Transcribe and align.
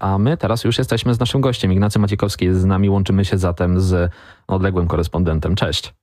A 0.00 0.18
my 0.18 0.36
teraz 0.36 0.64
już 0.64 0.78
jesteśmy 0.78 1.14
z 1.14 1.20
naszym 1.20 1.40
gościem. 1.40 1.72
Ignacy 1.72 1.98
Maciekowski 1.98 2.44
jest 2.44 2.60
z 2.60 2.64
nami, 2.64 2.90
łączymy 2.90 3.24
się 3.24 3.38
zatem 3.38 3.80
z 3.80 4.12
odległym 4.46 4.88
korespondentem. 4.88 5.54
Cześć. 5.54 5.94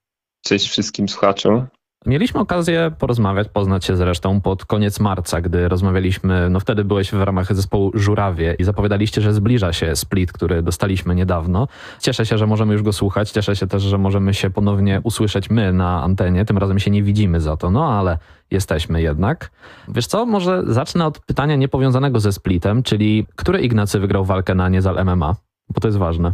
Cześć 0.46 0.70
wszystkim 0.70 1.10
słuchaczom. 1.10 1.68
Mieliśmy 2.06 2.40
okazję 2.40 2.92
porozmawiać, 3.00 3.48
poznać 3.50 3.86
się 3.86 3.96
zresztą 3.96 4.42
pod 4.42 4.66
koniec 4.66 5.00
marca, 5.00 5.42
gdy 5.42 5.68
rozmawialiśmy, 5.68 6.50
no 6.50 6.60
wtedy 6.60 6.84
byłeś 6.84 7.12
w 7.12 7.22
ramach 7.22 7.56
zespołu 7.56 7.92
Żurawie 7.94 8.56
i 8.60 8.64
zapowiadaliście, 8.64 9.22
że 9.22 9.34
zbliża 9.34 9.74
się 9.74 9.96
split, 9.96 10.32
który 10.32 10.62
dostaliśmy 10.62 11.16
niedawno. 11.16 11.68
Cieszę 12.00 12.26
się, 12.26 12.38
że 12.38 12.48
możemy 12.48 12.74
już 12.74 12.84
go 12.84 12.94
słuchać, 12.94 13.32
cieszę 13.32 13.56
się 13.56 13.68
też, 13.68 13.84
że 13.84 13.98
możemy 13.98 14.34
się 14.34 14.50
ponownie 14.50 15.02
usłyszeć 15.04 15.50
my 15.50 15.74
na 15.74 16.04
antenie, 16.04 16.46
tym 16.46 16.58
razem 16.58 16.80
się 16.80 16.92
nie 16.92 17.04
widzimy 17.04 17.42
za 17.42 17.58
to, 17.58 17.72
no 17.72 18.00
ale 18.00 18.18
jesteśmy 18.52 19.02
jednak. 19.02 19.52
Wiesz 19.88 20.08
co, 20.08 20.26
może 20.26 20.64
zacznę 20.68 21.06
od 21.06 21.20
pytania 21.20 21.56
niepowiązanego 21.56 22.20
ze 22.20 22.32
splitem, 22.32 22.84
czyli 22.84 23.28
który 23.36 23.62
Ignacy 23.62 24.00
wygrał 24.00 24.26
walkę 24.26 24.56
na 24.56 24.70
Niezal 24.70 25.06
MMA? 25.06 25.36
Bo 25.70 25.82
to 25.82 25.88
jest 25.88 25.98
ważne. 25.98 26.32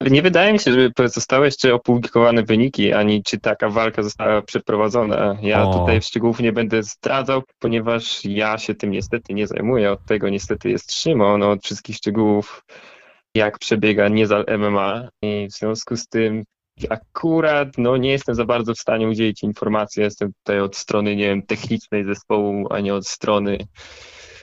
Nie 0.00 0.22
wydaje 0.22 0.52
mi 0.52 0.58
się, 0.58 0.72
żeby 0.72 1.08
zostały 1.08 1.46
jeszcze 1.46 1.74
opublikowane 1.74 2.42
wyniki, 2.42 2.92
ani 2.92 3.22
czy 3.22 3.40
taka 3.40 3.68
walka 3.68 4.02
została 4.02 4.42
przeprowadzona. 4.42 5.38
Ja 5.42 5.62
o. 5.62 5.78
tutaj 5.78 6.02
szczegółów 6.02 6.40
nie 6.40 6.52
będę 6.52 6.82
zdradzał, 6.82 7.42
ponieważ 7.58 8.24
ja 8.24 8.58
się 8.58 8.74
tym 8.74 8.90
niestety 8.90 9.34
nie 9.34 9.46
zajmuję. 9.46 9.92
Od 9.92 10.04
tego 10.04 10.28
niestety 10.28 10.70
jest 10.70 10.92
Szymon, 10.92 11.42
od 11.42 11.64
wszystkich 11.64 11.96
szczegółów, 11.96 12.64
jak 13.34 13.58
przebiega 13.58 14.08
niezal 14.08 14.44
MMA. 14.58 15.08
I 15.22 15.46
w 15.50 15.52
związku 15.52 15.96
z 15.96 16.08
tym 16.08 16.44
akurat 16.90 17.68
no, 17.78 17.96
nie 17.96 18.10
jestem 18.10 18.34
za 18.34 18.44
bardzo 18.44 18.74
w 18.74 18.78
stanie 18.78 19.08
udzielić 19.08 19.42
informacji. 19.42 20.02
Jestem 20.02 20.32
tutaj 20.32 20.60
od 20.60 20.76
strony, 20.76 21.16
nie 21.16 21.24
wiem, 21.24 21.42
technicznej 21.42 22.04
zespołu, 22.04 22.66
a 22.70 22.80
nie 22.80 22.94
od 22.94 23.06
strony 23.06 23.58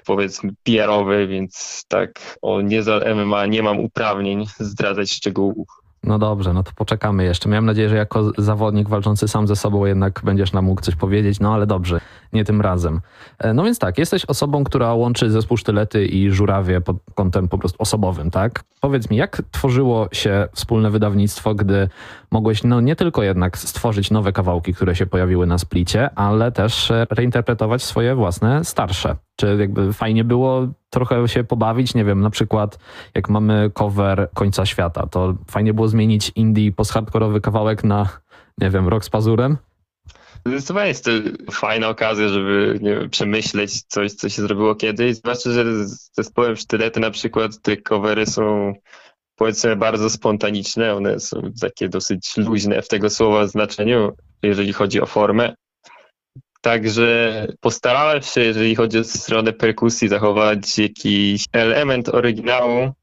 powiedzmy 0.05 0.51
PR-owy, 0.63 1.27
więc 1.27 1.83
tak 1.87 2.37
o 2.41 2.61
Niezal 2.61 3.15
MMA 3.15 3.45
nie 3.45 3.63
mam 3.63 3.79
uprawnień 3.79 4.45
zdradzać 4.59 5.11
szczegółów. 5.11 5.80
No 6.03 6.19
dobrze, 6.19 6.53
no 6.53 6.63
to 6.63 6.71
poczekamy 6.75 7.23
jeszcze. 7.23 7.49
Miałem 7.49 7.65
nadzieję, 7.65 7.89
że 7.89 7.95
jako 7.95 8.31
zawodnik 8.37 8.89
walczący 8.89 9.27
sam 9.27 9.47
ze 9.47 9.55
sobą 9.55 9.85
jednak 9.85 10.21
będziesz 10.23 10.53
nam 10.53 10.65
mógł 10.65 10.81
coś 10.81 10.95
powiedzieć, 10.95 11.39
no 11.39 11.53
ale 11.53 11.67
dobrze, 11.67 11.99
nie 12.33 12.45
tym 12.45 12.61
razem. 12.61 13.01
E, 13.39 13.53
no 13.53 13.63
więc 13.63 13.79
tak, 13.79 13.97
jesteś 13.97 14.25
osobą, 14.25 14.63
która 14.63 14.93
łączy 14.93 15.31
zespół 15.31 15.57
Sztylety 15.57 16.05
i 16.05 16.31
Żurawie 16.31 16.81
pod 16.81 16.97
kątem 17.15 17.47
po 17.47 17.57
prostu 17.57 17.81
osobowym, 17.81 18.31
tak? 18.31 18.63
Powiedz 18.79 19.09
mi, 19.09 19.17
jak 19.17 19.41
tworzyło 19.51 20.07
się 20.11 20.47
wspólne 20.53 20.89
wydawnictwo, 20.89 21.55
gdy 21.55 21.89
mogłeś 22.31 22.63
no 22.63 22.81
nie 22.81 22.95
tylko 22.95 23.23
jednak 23.23 23.57
stworzyć 23.57 24.11
nowe 24.11 24.33
kawałki, 24.33 24.73
które 24.73 24.95
się 24.95 25.05
pojawiły 25.05 25.47
na 25.47 25.57
splicie, 25.57 26.09
ale 26.15 26.51
też 26.51 26.91
reinterpretować 27.09 27.83
swoje 27.83 28.15
własne 28.15 28.65
starsze? 28.65 29.15
Czy 29.35 29.57
jakby 29.59 29.93
fajnie 29.93 30.23
było 30.23 30.67
trochę 30.91 31.27
się 31.27 31.43
pobawić? 31.43 31.93
Nie 31.93 32.05
wiem, 32.05 32.21
na 32.21 32.29
przykład 32.29 32.79
jak 33.15 33.29
mamy 33.29 33.71
cover 33.73 34.29
Końca 34.33 34.65
Świata, 34.65 35.07
to 35.07 35.35
fajnie 35.47 35.73
było 35.73 35.87
zmienić 35.87 36.31
indie 36.35 36.71
post-hardkorowy 36.71 37.41
kawałek 37.41 37.83
na, 37.83 38.09
nie 38.57 38.69
wiem, 38.69 38.87
rok 38.87 39.05
z 39.05 39.09
pazurem? 39.09 39.57
Zdecydowanie 40.45 40.87
jest 40.87 41.05
to 41.05 41.11
fajna 41.51 41.89
okazja, 41.89 42.27
żeby 42.27 42.79
wiem, 42.81 43.09
przemyśleć 43.09 43.83
coś, 43.83 44.11
co 44.11 44.29
się 44.29 44.41
zrobiło 44.41 44.75
kiedyś. 44.75 45.15
Zwłaszcza, 45.15 45.51
że 45.51 45.87
z 45.87 46.11
zespołem 46.15 46.55
Sztylety 46.55 46.99
na 46.99 47.11
przykład 47.11 47.61
te 47.61 47.77
covery 47.77 48.25
są 48.25 48.73
powiedzmy 49.35 49.75
bardzo 49.75 50.09
spontaniczne, 50.09 50.95
one 50.95 51.19
są 51.19 51.41
takie 51.61 51.89
dosyć 51.89 52.37
luźne 52.37 52.81
w 52.81 52.87
tego 52.87 53.09
słowa 53.09 53.47
znaczeniu, 53.47 54.11
jeżeli 54.43 54.73
chodzi 54.73 55.01
o 55.01 55.05
formę. 55.05 55.53
Także 56.61 57.47
postarałem 57.59 58.21
się, 58.21 58.41
jeżeli 58.41 58.75
chodzi 58.75 58.99
o 58.99 59.03
stronę 59.03 59.53
perkusji, 59.53 60.07
zachować 60.07 60.77
jakiś 60.77 61.45
element 61.53 62.09
oryginału 62.09 62.93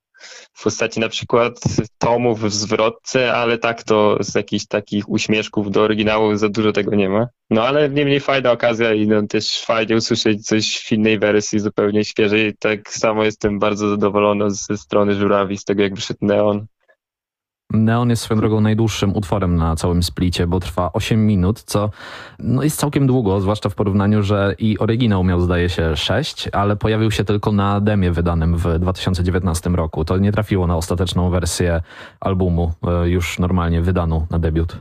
w 0.53 0.63
postaci 0.63 1.01
na 1.01 1.09
przykład 1.09 1.61
tomów 1.99 2.41
w 2.41 2.53
zwrotce, 2.53 3.35
ale 3.35 3.59
tak 3.59 3.83
to 3.83 4.17
z 4.21 4.35
jakichś 4.35 4.67
takich 4.67 5.09
uśmieszków 5.09 5.71
do 5.71 5.83
oryginału 5.83 6.37
za 6.37 6.49
dużo 6.49 6.73
tego 6.73 6.95
nie 6.95 7.09
ma. 7.09 7.27
No 7.51 7.67
ale 7.67 7.91
niemniej 7.91 8.21
fajna 8.21 8.53
okazja 8.53 8.95
i 8.95 9.07
no, 9.07 9.27
też 9.27 9.61
fajnie 9.65 9.97
usłyszeć 9.97 10.47
coś 10.47 10.79
w 10.79 10.93
innej 10.93 11.19
wersji, 11.19 11.61
zupełnie 11.61 12.05
świeżej. 12.05 12.55
Tak 12.59 12.91
samo 12.91 13.25
jestem 13.25 13.59
bardzo 13.59 13.89
zadowolony 13.89 14.51
ze 14.51 14.77
strony 14.77 15.15
żurawi, 15.15 15.59
z 15.59 15.65
tego 15.65 15.83
jak 15.83 15.95
wyszedł 15.95 16.19
Neon. 16.23 16.67
Neon 17.73 18.11
jest 18.11 18.23
swoją 18.23 18.41
drogą 18.41 18.61
najdłuższym 18.61 19.17
utworem 19.17 19.57
na 19.57 19.77
całym 19.77 20.03
splicie, 20.03 20.47
bo 20.47 20.61
trwa 20.61 20.91
8 20.93 21.27
minut, 21.27 21.63
co 21.63 21.91
no 22.39 22.63
jest 22.63 22.79
całkiem 22.79 23.07
długo, 23.07 23.41
zwłaszcza 23.41 23.69
w 23.69 23.75
porównaniu, 23.75 24.23
że 24.23 24.55
i 24.59 24.79
oryginał 24.79 25.25
miał 25.25 25.41
zdaje 25.41 25.69
się 25.69 25.97
6, 25.97 26.49
ale 26.53 26.77
pojawił 26.77 27.11
się 27.11 27.25
tylko 27.25 27.53
na 27.53 27.81
demie 27.81 28.13
wydanym 28.13 28.57
w 28.57 28.79
2019 28.79 29.71
roku. 29.71 30.05
To 30.05 30.19
nie 30.19 30.33
trafiło 30.33 30.67
na 30.67 30.77
ostateczną 30.77 31.31
wersję 31.31 31.83
albumu, 32.21 32.73
e, 32.87 33.09
już 33.09 33.39
normalnie 33.39 33.83
wydaną 33.83 34.27
na 34.31 34.39
debiut. 34.39 34.77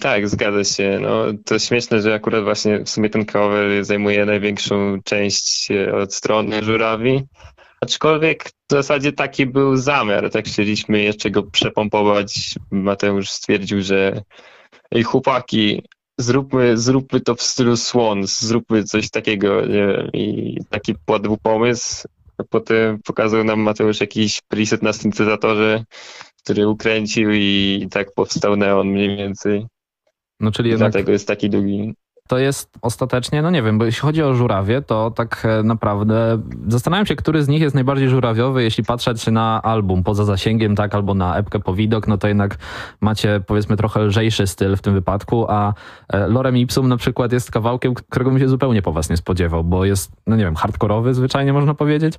Tak, 0.00 0.28
zgadza 0.28 0.64
się. 0.64 0.98
No, 1.02 1.24
to 1.44 1.58
śmieszne, 1.58 2.02
że 2.02 2.14
akurat 2.14 2.44
właśnie 2.44 2.84
w 2.84 2.88
sumie 2.88 3.10
ten 3.10 3.24
cover 3.24 3.84
zajmuje 3.84 4.26
największą 4.26 4.98
część 5.04 5.70
e, 5.70 5.94
od 5.94 6.14
strony 6.14 6.64
żurawi. 6.64 7.26
Aczkolwiek 7.86 8.44
w 8.44 8.72
zasadzie 8.72 9.12
taki 9.12 9.46
był 9.46 9.76
zamiar, 9.76 10.30
tak 10.30 10.44
chcieliśmy 10.44 11.02
jeszcze 11.02 11.30
go 11.30 11.42
przepompować. 11.42 12.54
Mateusz 12.70 13.30
stwierdził, 13.30 13.82
że 13.82 14.22
ej 14.92 15.02
chłopaki, 15.02 15.82
zróbmy, 16.18 16.78
zróbmy 16.78 17.20
to 17.20 17.34
w 17.34 17.42
stylu 17.42 17.76
Swans, 17.76 18.40
zróbmy 18.40 18.84
coś 18.84 19.10
takiego 19.10 19.66
wiem, 19.66 20.10
i 20.12 20.56
taki 20.70 20.94
padł 21.06 21.36
pomysł. 21.42 22.08
Potem 22.50 22.98
pokazał 23.04 23.44
nam 23.44 23.60
Mateusz 23.60 24.00
jakiś 24.00 24.40
preset 24.48 24.82
na 24.82 24.92
syntezatorze, 24.92 25.84
który 26.42 26.68
ukręcił 26.68 27.30
i 27.32 27.88
tak 27.90 28.14
powstał 28.14 28.56
Neon 28.56 28.88
mniej 28.88 29.16
więcej. 29.16 29.66
No 30.40 30.52
czyli 30.52 30.70
jednak... 30.70 30.92
Dlatego 30.92 31.12
jest 31.12 31.28
taki 31.28 31.50
długi 31.50 31.94
to 32.26 32.38
jest 32.38 32.70
ostatecznie, 32.82 33.42
no 33.42 33.50
nie 33.50 33.62
wiem, 33.62 33.78
bo 33.78 33.84
jeśli 33.84 34.00
chodzi 34.00 34.22
o 34.22 34.34
żurawie, 34.34 34.82
to 34.82 35.10
tak 35.10 35.44
e, 35.44 35.62
naprawdę 35.62 36.42
zastanawiam 36.68 37.06
się, 37.06 37.16
który 37.16 37.42
z 37.42 37.48
nich 37.48 37.60
jest 37.60 37.74
najbardziej 37.74 38.08
żurawiowy, 38.08 38.62
jeśli 38.62 38.84
patrzeć 38.84 39.26
na 39.26 39.62
album 39.62 40.04
poza 40.04 40.24
zasięgiem, 40.24 40.76
tak, 40.76 40.94
albo 40.94 41.14
na 41.14 41.36
epkę 41.36 41.58
po 41.58 41.74
widok, 41.74 42.08
no 42.08 42.18
to 42.18 42.28
jednak 42.28 42.56
macie 43.00 43.40
powiedzmy 43.46 43.76
trochę 43.76 44.00
lżejszy 44.00 44.46
styl 44.46 44.76
w 44.76 44.82
tym 44.82 44.94
wypadku, 44.94 45.46
a 45.48 45.74
e, 46.08 46.28
Lorem 46.28 46.56
Ipsum 46.56 46.88
na 46.88 46.96
przykład 46.96 47.32
jest 47.32 47.50
kawałkiem, 47.50 47.94
którego 47.94 48.30
bym 48.30 48.40
się 48.40 48.48
zupełnie 48.48 48.82
po 48.82 48.92
was 48.92 49.10
nie 49.10 49.16
spodziewał, 49.16 49.64
bo 49.64 49.84
jest, 49.84 50.12
no 50.26 50.36
nie 50.36 50.44
wiem, 50.44 50.56
hardkorowy 50.56 51.14
zwyczajnie 51.14 51.52
można 51.52 51.74
powiedzieć. 51.74 52.14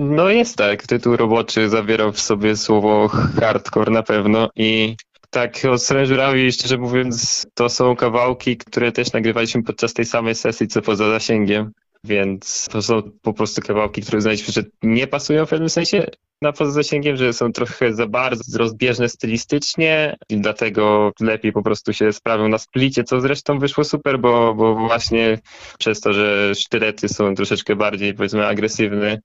No 0.00 0.28
jest 0.28 0.56
tak, 0.56 0.86
tytuł 0.86 1.16
roboczy 1.16 1.68
zawierał 1.68 2.12
w 2.12 2.20
sobie 2.20 2.56
słowo 2.56 3.08
hardcore 3.40 3.92
na 3.92 4.02
pewno 4.02 4.48
i 4.56 4.96
tak, 5.30 5.64
o 5.70 5.78
Srężurawi, 5.78 6.52
szczerze 6.52 6.78
mówiąc, 6.78 7.46
to 7.54 7.68
są 7.68 7.96
kawałki, 7.96 8.56
które 8.56 8.92
też 8.92 9.12
nagrywaliśmy 9.12 9.62
podczas 9.62 9.94
tej 9.94 10.04
samej 10.04 10.34
sesji, 10.34 10.68
co 10.68 10.82
poza 10.82 11.10
zasięgiem, 11.10 11.72
więc 12.04 12.66
to 12.70 12.82
są 12.82 13.02
po 13.22 13.32
prostu 13.32 13.62
kawałki, 13.62 14.02
które 14.02 14.20
znaliśmy, 14.20 14.52
że 14.52 14.62
nie 14.82 15.06
pasują 15.06 15.46
w 15.46 15.50
pewnym 15.50 15.70
sensie 15.70 16.06
na 16.42 16.52
poza 16.52 16.70
zasięgiem, 16.70 17.16
że 17.16 17.32
są 17.32 17.52
trochę 17.52 17.94
za 17.94 18.06
bardzo 18.06 18.58
rozbieżne 18.58 19.08
stylistycznie. 19.08 20.16
I 20.28 20.40
dlatego 20.40 21.12
lepiej 21.20 21.52
po 21.52 21.62
prostu 21.62 21.92
się 21.92 22.12
sprawią 22.12 22.48
na 22.48 22.58
splicie, 22.58 23.04
co 23.04 23.20
zresztą 23.20 23.58
wyszło 23.58 23.84
super, 23.84 24.18
bo, 24.18 24.54
bo 24.54 24.74
właśnie 24.74 25.38
przez 25.78 26.00
to, 26.00 26.12
że 26.12 26.54
sztylety 26.54 27.08
są 27.08 27.34
troszeczkę 27.34 27.76
bardziej 27.76 28.14
powiedzmy 28.14 28.46
agresywne, 28.46 29.20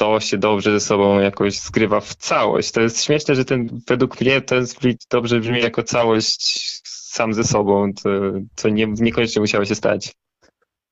to 0.00 0.20
się 0.20 0.38
dobrze 0.38 0.72
ze 0.72 0.80
sobą 0.80 1.18
jakoś 1.18 1.58
skrywa 1.58 2.00
w 2.00 2.14
całość. 2.14 2.72
To 2.72 2.80
jest 2.80 3.04
śmieszne, 3.04 3.34
że 3.34 3.44
ten, 3.44 3.80
według 3.88 4.20
mnie 4.20 4.40
ten 4.40 4.66
split 4.66 5.06
dobrze 5.10 5.40
brzmi 5.40 5.60
jako 5.60 5.82
całość 5.82 6.80
sam 6.84 7.34
ze 7.34 7.44
sobą, 7.44 7.92
to, 8.02 8.08
to 8.62 8.68
nie, 8.68 8.86
niekoniecznie 8.86 9.40
musiało 9.40 9.64
się 9.64 9.74
stać. 9.74 10.12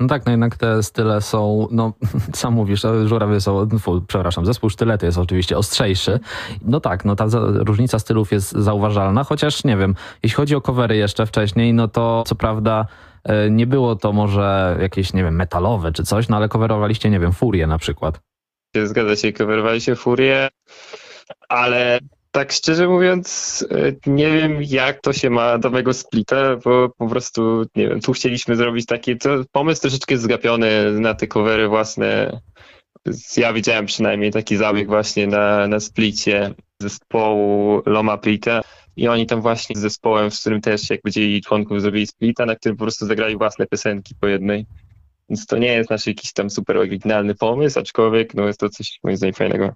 No 0.01 0.09
tak, 0.09 0.27
no 0.27 0.31
jednak 0.31 0.57
te 0.57 0.83
style 0.83 1.21
są, 1.21 1.69
no 1.71 1.93
sam 2.35 2.55
mówisz, 2.55 2.83
żurawy 3.05 3.41
są, 3.41 3.69
fu, 3.79 4.03
przepraszam, 4.09 4.47
zespół 4.47 4.71
sztylety 4.71 5.07
jest 5.07 5.19
oczywiście 5.19 5.59
ostrzejszy. 5.59 6.21
No 6.63 6.81
tak, 6.81 7.05
no 7.05 7.17
ta 7.17 7.29
za, 7.29 7.41
różnica 7.41 7.99
stylów 7.99 8.33
jest 8.33 8.53
zauważalna, 8.53 9.25
chociaż 9.25 9.65
nie 9.65 9.77
wiem, 9.77 9.95
jeśli 10.23 10.37
chodzi 10.37 10.57
o 10.57 10.61
covery 10.61 10.97
jeszcze 10.97 11.27
wcześniej, 11.27 11.75
no 11.75 11.89
to 11.89 12.23
co 12.27 12.35
prawda 12.35 12.87
e, 13.25 13.51
nie 13.51 13.67
było 13.67 13.97
to 13.97 14.13
może 14.13 14.77
jakieś, 14.81 15.13
nie 15.13 15.25
wiem, 15.25 15.37
metalowe 15.37 15.93
czy 15.93 16.03
coś, 16.03 16.29
no 16.29 16.37
ale 16.37 16.49
coverowaliście, 16.49 17.11
nie 17.11 17.21
wiem, 17.21 17.33
Furię 17.33 17.67
na 17.67 17.79
przykład. 17.79 18.28
Się, 19.17 19.33
coverowali 19.33 19.81
się 19.81 19.97
Furię, 19.97 20.49
ale 21.49 22.01
tak 22.31 22.53
szczerze 22.53 22.89
mówiąc, 22.89 23.67
e, 23.71 24.11
nie 24.11 24.31
wiem 24.31 24.63
jak 24.63 25.01
to 25.01 25.13
się 25.13 25.31
ma 25.31 25.59
do 25.59 25.71
mego 25.71 25.95
splita, 25.95 26.57
bo 26.57 26.89
po 26.89 27.09
prostu, 27.09 27.65
nie 27.77 27.89
wiem, 27.89 28.01
tu 28.01 28.13
chcieliśmy 28.13 28.57
zrobić 28.57 28.87
taki 28.87 29.17
to, 29.17 29.31
pomysł 29.53 29.81
troszeczkę 29.81 30.19
zgapiony 30.19 31.01
na 31.01 31.15
te 31.15 31.27
covery 31.27 31.69
własne. 31.69 32.41
Ja 33.37 33.53
widziałem 33.53 33.87
przynajmniej 33.87 34.33
taki 34.33 34.57
zabieg 34.57 34.89
właśnie 34.89 35.27
na, 35.27 35.67
na 35.67 35.81
splicie 35.81 36.55
zespołu 36.83 37.83
Loma 37.87 38.19
Plita 38.19 38.63
i 38.97 39.09
oni 39.09 39.27
tam 39.27 39.41
właśnie 39.41 39.77
z 39.77 39.79
zespołem, 39.79 40.31
z 40.31 40.41
którym 40.41 40.61
też 40.61 40.91
jak 40.91 41.01
dzieli 41.07 41.43
członków 41.43 41.81
zrobili 41.81 42.07
splita, 42.07 42.47
na 42.47 42.57
którym 42.57 42.77
po 42.77 42.85
prostu 42.85 43.07
zagrali 43.07 43.37
własne 43.37 43.67
piosenki 43.67 44.15
po 44.21 44.27
jednej. 44.27 44.67
Więc 45.29 45.47
to 45.47 45.59
nie 45.59 45.73
jest 45.73 45.91
nasz 45.91 46.07
jakiś 46.07 46.33
tam 46.33 46.51
super 46.51 46.77
oryginalny 46.77 47.35
pomysł, 47.35 47.79
aczkolwiek 47.79 48.35
no 48.35 48.47
jest 48.47 48.61
to 48.61 48.69
coś 48.69 48.99
moim 49.05 49.17
zdaniem 49.17 49.35
fajnego. 49.35 49.75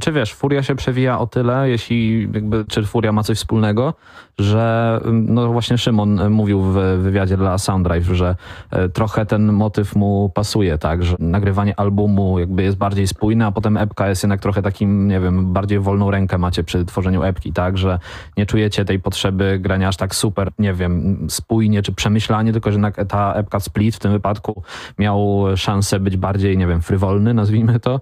Czy 0.00 0.12
wiesz, 0.12 0.34
Furia 0.34 0.62
się 0.62 0.74
przewija 0.74 1.18
o 1.18 1.26
tyle, 1.26 1.70
jeśli 1.70 2.28
jakby, 2.32 2.64
czy 2.68 2.82
Furia 2.82 3.12
ma 3.12 3.22
coś 3.22 3.38
wspólnego, 3.38 3.94
że 4.38 5.00
no 5.12 5.52
właśnie 5.52 5.78
Szymon 5.78 6.30
mówił 6.30 6.62
w 6.62 6.74
wywiadzie 6.98 7.36
dla 7.36 7.58
Soundrive, 7.58 8.04
że 8.12 8.36
e, 8.70 8.88
trochę 8.88 9.26
ten 9.26 9.52
motyw 9.52 9.96
mu 9.96 10.30
pasuje, 10.34 10.78
tak, 10.78 11.02
że 11.02 11.16
nagrywanie 11.18 11.80
albumu 11.80 12.38
jakby 12.38 12.62
jest 12.62 12.76
bardziej 12.76 13.06
spójne, 13.06 13.46
a 13.46 13.52
potem 13.52 13.76
epka 13.76 14.08
jest 14.08 14.22
jednak 14.22 14.40
trochę 14.40 14.62
takim, 14.62 15.08
nie 15.08 15.20
wiem, 15.20 15.52
bardziej 15.52 15.80
wolną 15.80 16.10
rękę 16.10 16.38
macie 16.38 16.64
przy 16.64 16.84
tworzeniu 16.84 17.22
epki, 17.22 17.52
tak, 17.52 17.78
że 17.78 17.98
nie 18.36 18.46
czujecie 18.46 18.84
tej 18.84 19.00
potrzeby 19.00 19.58
grania 19.58 19.88
aż 19.88 19.96
tak 19.96 20.14
super, 20.14 20.50
nie 20.58 20.74
wiem, 20.74 21.26
spójnie 21.30 21.82
czy 21.82 21.92
przemyślanie, 21.92 22.52
tylko 22.52 22.72
że 22.72 22.78
ta 23.08 23.34
epka 23.34 23.60
Split 23.60 23.96
w 23.96 23.98
tym 23.98 24.12
wypadku 24.12 24.62
miał 24.98 25.44
szansę 25.56 26.00
być 26.00 26.16
bardziej, 26.16 26.58
nie 26.58 26.66
wiem, 26.66 26.82
frywolny, 26.82 27.34
nazwijmy 27.34 27.80
to. 27.80 28.00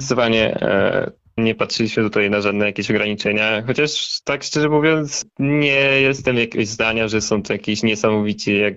Zdecydowanie 0.00 0.60
e, 0.60 1.10
nie 1.36 1.54
patrzyliśmy 1.54 2.02
tutaj 2.02 2.30
na 2.30 2.40
żadne 2.40 2.66
jakieś 2.66 2.90
ograniczenia, 2.90 3.62
chociaż 3.66 4.20
tak 4.24 4.42
szczerze 4.42 4.68
mówiąc 4.68 5.26
nie 5.38 6.00
jestem 6.00 6.36
jakiegoś 6.36 6.68
zdania, 6.68 7.08
że 7.08 7.20
są 7.20 7.42
to 7.42 7.52
jakieś 7.52 7.82
niesamowicie 7.82 8.58
jak 8.58 8.74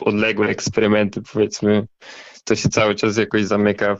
odległe 0.00 0.48
eksperymenty 0.48 1.22
powiedzmy. 1.32 1.86
To 2.44 2.56
się 2.56 2.68
cały 2.68 2.94
czas 2.94 3.16
jakoś 3.16 3.44
zamyka 3.44 3.96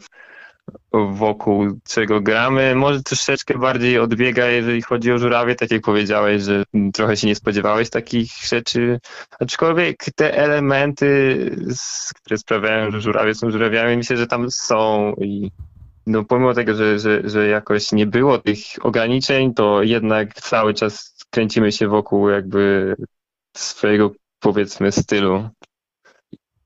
wokół 0.92 1.78
czego 1.88 2.20
gramy. 2.20 2.74
Może 2.74 3.02
troszeczkę 3.02 3.58
bardziej 3.58 3.98
odbiega, 3.98 4.46
jeżeli 4.46 4.82
chodzi 4.82 5.12
o 5.12 5.18
żurawie, 5.18 5.54
tak 5.54 5.70
jak 5.70 5.82
powiedziałeś, 5.82 6.42
że 6.42 6.64
trochę 6.94 7.16
się 7.16 7.26
nie 7.26 7.34
spodziewałeś 7.34 7.90
takich 7.90 8.32
rzeczy. 8.48 8.98
Aczkolwiek 9.40 10.04
te 10.16 10.36
elementy, 10.36 11.36
które 12.16 12.38
sprawiają, 12.38 12.90
że 12.90 13.00
żurawie 13.00 13.34
są 13.34 13.50
żurawiami, 13.50 13.96
myślę, 13.96 14.16
że 14.16 14.26
tam 14.26 14.50
są 14.50 15.12
i 15.20 15.50
no 16.08 16.24
pomimo 16.24 16.54
tego, 16.54 16.74
że, 16.74 16.98
że, 16.98 17.22
że 17.24 17.48
jakoś 17.48 17.92
nie 17.92 18.06
było 18.06 18.38
tych 18.38 18.58
ograniczeń, 18.80 19.54
to 19.54 19.82
jednak 19.82 20.34
cały 20.34 20.74
czas 20.74 21.16
kręcimy 21.30 21.72
się 21.72 21.88
wokół 21.88 22.28
jakby 22.28 22.94
swojego 23.56 24.10
powiedzmy 24.38 24.92
stylu. 24.92 25.48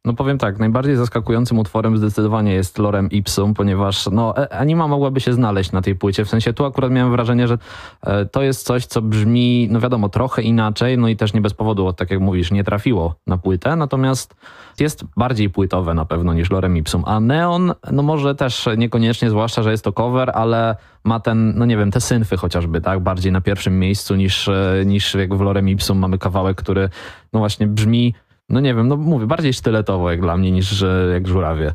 No 0.05 0.15
powiem 0.15 0.39
tak, 0.39 0.59
najbardziej 0.59 0.97
zaskakującym 0.97 1.59
utworem 1.59 1.99
zdecydowanie 1.99 2.53
jest 2.53 2.79
Lorem 2.79 3.11
Ipsum, 3.11 3.55
ponieważ 3.55 4.07
no, 4.13 4.37
e, 4.37 4.55
anima 4.55 4.89
mogłaby 4.89 5.21
się 5.21 5.33
znaleźć 5.33 5.73
na 5.73 5.83
tej 5.83 5.95
płycie. 5.95 6.25
W 6.25 6.29
sensie 6.29 6.53
tu 6.53 6.65
akurat 6.65 6.91
miałem 6.91 7.13
wrażenie, 7.13 7.49
że 7.49 7.59
e, 8.03 8.27
to 8.27 8.43
jest 8.43 8.67
coś, 8.67 8.87
co 8.87 9.03
brzmi, 9.03 9.69
no 9.71 9.81
wiadomo, 9.81 10.09
trochę 10.09 10.43
inaczej, 10.43 10.99
no 10.99 11.09
i 11.09 11.17
też 11.17 11.33
nie 11.33 11.41
bez 11.41 11.55
powodu, 11.55 11.93
tak 11.93 12.11
jak 12.11 12.21
mówisz, 12.21 12.51
nie 12.51 12.65
trafiło 12.65 13.15
na 13.27 13.39
płytę, 13.39 13.77
natomiast 13.77 14.35
jest 14.81 15.05
bardziej 15.17 15.51
płytowe 15.51 15.95
na 15.95 16.05
pewno 16.05 16.35
niż 16.35 16.51
Lorem 16.51 16.77
Ipsum. 16.77 17.03
A 17.07 17.21
Neon, 17.21 17.73
no 17.93 18.03
może 18.03 18.35
też 18.35 18.69
niekoniecznie, 18.77 19.31
zwłaszcza, 19.31 19.63
że 19.63 19.71
jest 19.71 19.85
to 19.85 19.93
cover, 19.93 20.31
ale 20.35 20.77
ma 21.05 21.21
ten, 21.21 21.55
no 21.57 21.67
nie 21.67 21.77
wiem, 21.77 21.91
te 21.91 22.01
synfy 22.01 22.37
chociażby, 22.37 22.81
tak, 22.81 23.01
bardziej 23.01 23.33
na 23.33 23.41
pierwszym 23.41 23.79
miejscu 23.79 24.15
niż, 24.15 24.49
e, 24.49 24.83
niż 24.87 25.15
jak 25.15 25.35
w 25.35 25.41
Lorem 25.41 25.69
Ipsum 25.69 25.99
mamy 25.99 26.19
kawałek, 26.19 26.57
który 26.57 26.89
no 27.33 27.39
właśnie 27.39 27.67
brzmi 27.67 28.15
no 28.53 28.61
nie 28.61 28.75
wiem, 28.75 28.89
no 28.89 28.97
mówię, 28.97 29.27
bardziej 29.27 29.53
sztyletowo 29.53 30.11
jak 30.11 30.21
dla 30.21 30.37
mnie 30.37 30.51
niż 30.51 30.85
jak 31.13 31.29
żurawie. 31.29 31.75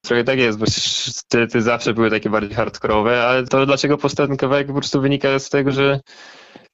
Trochę 0.00 0.24
tak 0.24 0.38
jest, 0.38 0.58
bo 0.58 0.66
ty 1.50 1.62
zawsze 1.62 1.94
były 1.94 2.10
takie 2.10 2.30
bardziej 2.30 2.54
hardkorowe, 2.54 3.22
ale 3.22 3.46
to 3.46 3.66
dlaczego 3.66 3.98
powstał 3.98 4.36
kawałek 4.36 4.66
po 4.66 4.72
prostu 4.72 5.00
wynika 5.00 5.38
z 5.38 5.50
tego, 5.50 5.72
że 5.72 6.00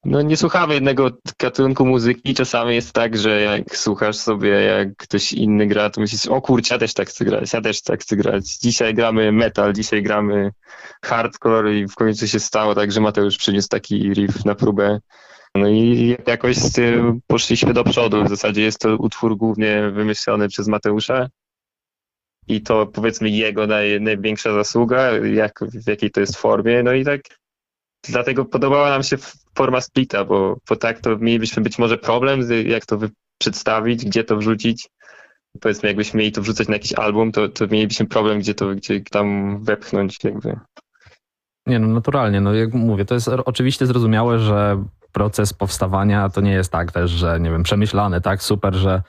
no 0.05 0.23
nie 0.23 0.37
słuchamy 0.37 0.75
jednego 0.75 1.11
gatunku 1.39 1.87
muzyki. 1.87 2.35
Czasami 2.35 2.75
jest 2.75 2.93
tak, 2.93 3.17
że 3.17 3.41
jak 3.41 3.77
słuchasz 3.77 4.17
sobie, 4.17 4.49
jak 4.49 4.97
ktoś 4.97 5.33
inny 5.33 5.67
gra, 5.67 5.91
to 5.91 6.01
myślisz, 6.01 6.27
o 6.27 6.41
kurczę, 6.41 6.75
ja 6.75 6.79
też 6.79 6.95
tak 6.95 7.09
chcę 7.09 7.25
grać, 7.25 7.53
ja 7.53 7.61
też 7.61 7.83
tak 7.83 8.01
chcę 8.01 8.17
grać. 8.17 8.47
Dzisiaj 8.63 8.95
gramy 8.95 9.33
metal, 9.33 9.73
dzisiaj 9.73 10.03
gramy 10.03 10.51
hardcore 11.05 11.75
i 11.75 11.87
w 11.87 11.95
końcu 11.95 12.29
się 12.29 12.41
stało 12.41 12.75
tak, 12.75 12.93
że 12.93 13.01
Mateusz 13.01 13.37
przyniósł 13.37 13.69
taki 13.69 14.11
riff 14.11 14.45
na 14.45 14.55
próbę 14.55 15.01
no 15.55 15.69
i 15.69 16.17
jakoś 16.27 16.73
tym 16.73 17.21
poszliśmy 17.27 17.73
do 17.73 17.85
przodu. 17.85 18.25
W 18.25 18.29
zasadzie 18.29 18.63
jest 18.63 18.79
to 18.79 18.97
utwór 18.97 19.37
głównie 19.37 19.91
wymyślony 19.91 20.49
przez 20.49 20.69
Mateusza. 20.69 21.29
I 22.49 22.63
to 22.63 22.87
powiedzmy 22.87 23.31
jego 23.31 23.67
naj, 23.67 24.01
największa 24.01 24.53
zasługa, 24.53 25.11
jak, 25.13 25.61
w 25.63 25.89
jakiej 25.89 26.11
to 26.11 26.21
jest 26.21 26.37
formie. 26.37 26.83
No 26.83 26.93
i 26.93 27.05
tak 27.05 27.21
dlatego 28.09 28.45
podobała 28.45 28.91
nam 28.91 29.03
się 29.03 29.17
forma 29.55 29.81
splita, 29.81 30.25
bo, 30.25 30.57
bo 30.69 30.77
tak 30.77 31.01
to 31.01 31.19
mielibyśmy 31.19 31.63
być 31.63 31.79
może 31.79 31.99
problem, 31.99 32.41
jak 32.67 32.87
to 32.87 32.99
przedstawić, 33.39 34.05
gdzie 34.05 34.25
to 34.25 34.37
wrzucić. 34.37 34.89
Powiedzmy, 35.61 35.89
jakbyśmy 35.89 36.19
mieli 36.19 36.33
to 36.33 36.43
wrzucać 36.43 36.69
na 36.69 36.75
jakiś 36.75 36.93
album, 36.93 37.33
to, 37.33 37.49
to 37.49 37.67
mielibyśmy 37.67 38.07
problem, 38.07 38.39
gdzie 38.39 38.55
to 38.55 38.75
gdzie 38.75 39.01
tam 39.01 39.59
wepchnąć 39.65 40.25
jakby. 40.25 40.57
Nie, 41.67 41.79
no 41.79 41.89
naturalnie. 41.89 42.41
No 42.41 42.55
jak 42.55 42.75
mówię, 42.75 43.05
to 43.05 43.15
jest 43.15 43.29
oczywiście 43.29 43.87
zrozumiałe, 43.87 44.39
że 44.39 44.85
proces 45.15 45.53
powstawania 45.53 46.29
to 46.29 46.41
nie 46.41 46.53
jest 46.53 46.73
tak 46.73 46.93
też, 46.93 47.11
że 47.11 47.41
nie 47.41 47.51
wiem, 47.51 47.63
przemyślany, 47.63 48.21
tak, 48.21 48.43
super, 48.43 48.75
że 48.75 49.03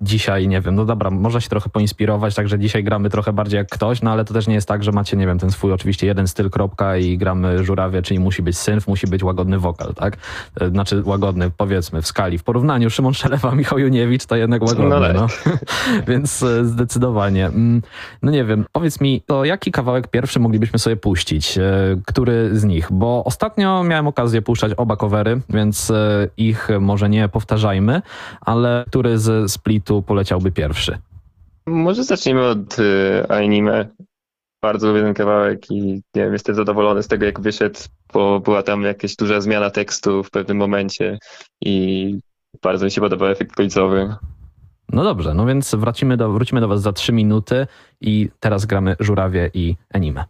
dzisiaj, 0.00 0.48
nie 0.48 0.60
wiem, 0.60 0.74
no 0.74 0.84
dobra, 0.84 1.10
można 1.10 1.40
się 1.40 1.48
trochę 1.48 1.70
poinspirować, 1.70 2.34
także 2.34 2.58
dzisiaj 2.58 2.84
gramy 2.84 3.10
trochę 3.10 3.32
bardziej 3.32 3.58
jak 3.58 3.68
ktoś, 3.68 4.02
no 4.02 4.10
ale 4.10 4.24
to 4.24 4.34
też 4.34 4.46
nie 4.46 4.54
jest 4.54 4.68
tak, 4.68 4.84
że 4.84 4.92
macie, 4.92 5.16
nie 5.16 5.26
wiem, 5.26 5.38
ten 5.38 5.50
swój 5.50 5.72
oczywiście 5.72 6.06
jeden 6.06 6.28
styl, 6.28 6.50
kropka 6.50 6.96
i 6.96 7.18
gramy 7.18 7.64
żurawie, 7.64 8.02
czyli 8.02 8.20
musi 8.20 8.42
być 8.42 8.58
synf, 8.58 8.88
musi 8.88 9.06
być 9.06 9.22
łagodny 9.22 9.58
wokal, 9.58 9.94
tak? 9.94 10.16
E, 10.60 10.68
znaczy 10.68 11.02
łagodny, 11.04 11.50
powiedzmy, 11.56 12.02
w 12.02 12.06
skali. 12.06 12.38
W 12.38 12.44
porównaniu 12.44 12.90
Szymon 12.90 13.14
Szelewa, 13.14 13.54
Michał 13.54 13.78
Juniewicz 13.78 14.26
to 14.26 14.36
jednak 14.36 14.62
łagodny, 14.62 14.88
no. 14.88 15.12
no. 15.12 15.26
Więc 16.08 16.42
e, 16.42 16.64
zdecydowanie. 16.64 17.46
Mm, 17.46 17.82
no 18.22 18.30
nie 18.30 18.44
wiem, 18.44 18.64
powiedz 18.72 19.00
mi, 19.00 19.22
to 19.26 19.44
jaki 19.44 19.72
kawałek 19.72 20.08
pierwszy 20.08 20.40
moglibyśmy 20.40 20.78
sobie 20.78 20.96
puścić? 20.96 21.58
E, 21.58 21.62
który 22.06 22.58
z 22.58 22.64
nich? 22.64 22.88
Bo 22.90 23.24
ostatnio 23.24 23.84
miałem 23.84 24.06
okazję 24.06 24.42
puszczać 24.42 24.72
oba 24.76 24.96
covery, 24.96 25.27
więc 25.48 25.92
ich 26.36 26.68
może 26.80 27.08
nie 27.08 27.28
powtarzajmy, 27.28 28.02
ale 28.40 28.84
który 28.88 29.18
z 29.18 29.52
splitu 29.52 30.02
poleciałby 30.02 30.52
pierwszy? 30.52 30.98
Może 31.66 32.04
zacznijmy 32.04 32.46
od 32.46 32.78
y, 32.78 33.28
anime. 33.28 33.88
Bardzo 34.62 34.88
lubię 34.88 35.02
ten 35.02 35.14
kawałek 35.14 35.70
i 35.70 35.82
nie 35.92 36.02
wiem, 36.14 36.32
jestem 36.32 36.54
zadowolony 36.54 37.02
z 37.02 37.08
tego, 37.08 37.26
jak 37.26 37.40
wyszedł, 37.40 37.80
bo 38.12 38.40
była 38.40 38.62
tam 38.62 38.82
jakaś 38.82 39.16
duża 39.16 39.40
zmiana 39.40 39.70
tekstu 39.70 40.22
w 40.22 40.30
pewnym 40.30 40.56
momencie 40.56 41.18
i 41.60 42.14
bardzo 42.62 42.84
mi 42.84 42.90
się 42.90 43.00
podobał 43.00 43.28
efekt 43.28 43.54
końcowy. 43.54 44.14
No 44.92 45.04
dobrze, 45.04 45.34
no 45.34 45.46
więc 45.46 45.74
wrócimy 45.74 46.16
do, 46.16 46.32
wrócimy 46.32 46.60
do 46.60 46.68
Was 46.68 46.82
za 46.82 46.92
trzy 46.92 47.12
minuty 47.12 47.66
i 48.00 48.28
teraz 48.40 48.66
gramy 48.66 48.96
żurawie 49.00 49.50
i 49.54 49.76
anime. 49.94 50.24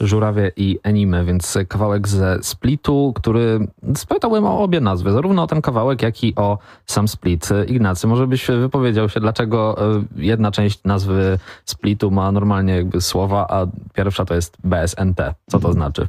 Żurawie 0.00 0.52
i 0.56 0.78
Anime, 0.82 1.24
więc 1.24 1.58
kawałek 1.68 2.08
ze 2.08 2.38
Splitu, 2.42 3.12
który 3.16 3.68
spytałbym 3.96 4.44
o 4.44 4.62
obie 4.62 4.80
nazwy, 4.80 5.12
zarówno 5.12 5.42
o 5.42 5.46
ten 5.46 5.62
kawałek, 5.62 6.02
jak 6.02 6.24
i 6.24 6.34
o 6.36 6.58
sam 6.86 7.08
Split. 7.08 7.48
Ignacy, 7.68 8.06
może 8.06 8.26
byś 8.26 8.46
wypowiedział 8.46 9.08
się, 9.08 9.20
dlaczego 9.20 9.76
e, 9.96 10.02
jedna 10.16 10.50
część 10.50 10.84
nazwy 10.84 11.38
Splitu 11.64 12.10
ma 12.10 12.32
normalnie 12.32 12.76
jakby 12.76 13.00
słowa, 13.00 13.46
a 13.50 13.66
pierwsza 13.94 14.24
to 14.24 14.34
jest 14.34 14.56
BSNT. 14.64 15.34
Co 15.50 15.58
to 15.58 15.72
znaczy? 15.72 16.08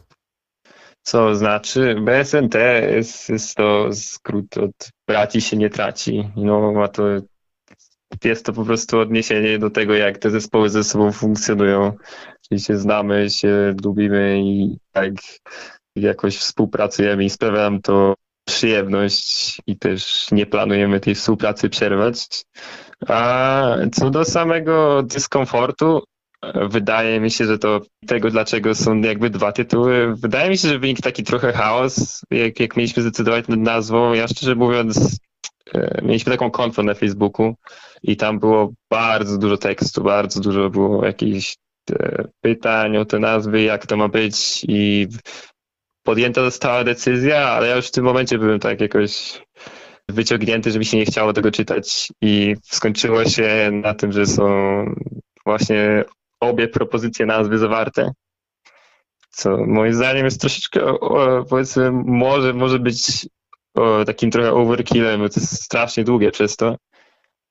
Co 1.02 1.36
znaczy? 1.36 1.96
BSNT 2.02 2.56
jest, 2.92 3.30
jest 3.30 3.56
to 3.56 3.94
skrót 3.94 4.58
od 4.58 4.90
braci 5.08 5.42
się 5.42 5.58
nie 5.58 5.70
traci. 5.70 6.30
No, 6.36 6.72
ma 6.72 6.88
to 6.88 7.04
jest 8.24 8.46
to 8.46 8.54
po 8.54 8.66
prostu 8.66 9.00
odniesienie 9.00 9.60
do 9.60 9.70
tego, 9.70 9.94
jak 9.94 10.18
te 10.18 10.30
zespoły 10.30 10.70
ze 10.70 10.84
sobą 10.84 11.12
funkcjonują. 11.12 11.94
Czyli 12.52 12.62
się 12.62 12.78
znamy, 12.78 13.30
się 13.30 13.76
lubimy 13.84 14.42
i 14.44 14.78
tak 14.92 15.14
jakoś 15.96 16.38
współpracujemy 16.38 17.24
i 17.24 17.30
sprawia 17.30 17.58
nam 17.58 17.82
to 17.82 18.16
przyjemność 18.48 19.62
i 19.68 19.78
też 19.78 20.32
nie 20.32 20.46
planujemy 20.46 21.00
tej 21.00 21.16
współpracy 21.16 21.70
przerwać. 21.70 22.44
A 23.08 23.76
co 23.94 24.10
do 24.10 24.26
samego 24.26 25.04
dyskomfortu, 25.04 26.04
wydaje 26.70 27.20
mi 27.20 27.32
się, 27.32 27.46
że 27.46 27.58
to 27.58 27.82
tego, 28.08 28.30
dlaczego 28.30 28.76
są 28.76 29.02
jakby 29.02 29.30
dwa 29.30 29.52
tytuły, 29.52 30.16
wydaje 30.16 30.50
mi 30.50 30.58
się, 30.58 30.68
że 30.68 30.80
wynik 30.80 31.02
taki 31.02 31.24
trochę 31.24 31.54
chaos, 31.54 32.22
jak, 32.32 32.60
jak 32.60 32.78
mieliśmy 32.78 33.04
zdecydować 33.04 33.48
nad 33.48 33.60
nazwą. 33.60 34.14
Ja 34.14 34.28
szczerze 34.28 34.56
mówiąc, 34.56 35.20
e, 35.74 36.02
mieliśmy 36.04 36.32
taką 36.32 36.52
konfę 36.52 36.84
na 36.84 36.94
Facebooku 36.94 37.56
i 38.04 38.18
tam 38.18 38.40
było 38.40 38.74
bardzo 38.90 39.38
dużo 39.38 39.58
tekstu, 39.58 40.04
bardzo 40.04 40.40
dużo 40.40 40.70
było 40.70 41.06
jakichś 41.06 41.58
pytań 42.42 42.98
o 42.98 43.06
te 43.06 43.20
nazwy, 43.20 43.62
jak 43.62 43.86
to 43.86 43.98
ma 43.98 44.08
być 44.08 44.66
i 44.68 45.08
podjęta 46.04 46.42
została 46.42 46.84
decyzja, 46.84 47.50
ale 47.50 47.68
ja 47.68 47.76
już 47.76 47.88
w 47.88 47.92
tym 47.92 48.04
momencie 48.06 48.38
byłem 48.38 48.60
tak 48.60 48.82
jakoś 48.82 49.42
wyciągnięty, 50.10 50.72
że 50.72 50.80
mi 50.80 50.86
się 50.86 50.98
nie 50.98 51.06
chciało 51.06 51.34
tego 51.34 51.52
czytać 51.52 52.12
i 52.22 52.56
skończyło 52.64 53.26
się 53.26 53.70
na 53.74 53.94
tym, 53.94 54.12
że 54.12 54.26
są 54.26 54.46
właśnie 55.46 56.04
obie 56.40 56.68
propozycje 56.68 57.26
nazwy 57.26 57.58
zawarte, 57.58 58.12
co 59.30 59.58
moim 59.58 59.94
zdaniem 59.94 60.26
jest 60.26 60.42
troszeczkę, 60.42 60.94
powiedzmy, 61.50 61.92
może, 61.92 62.54
może 62.54 62.80
być 62.80 63.28
takim 64.06 64.32
trochę 64.32 64.54
overkillem, 64.54 65.22
bo 65.22 65.30
to 65.30 65.40
jest 65.40 65.64
strasznie 65.64 66.04
długie 66.04 66.32
przez 66.32 66.56
to. 66.56 66.76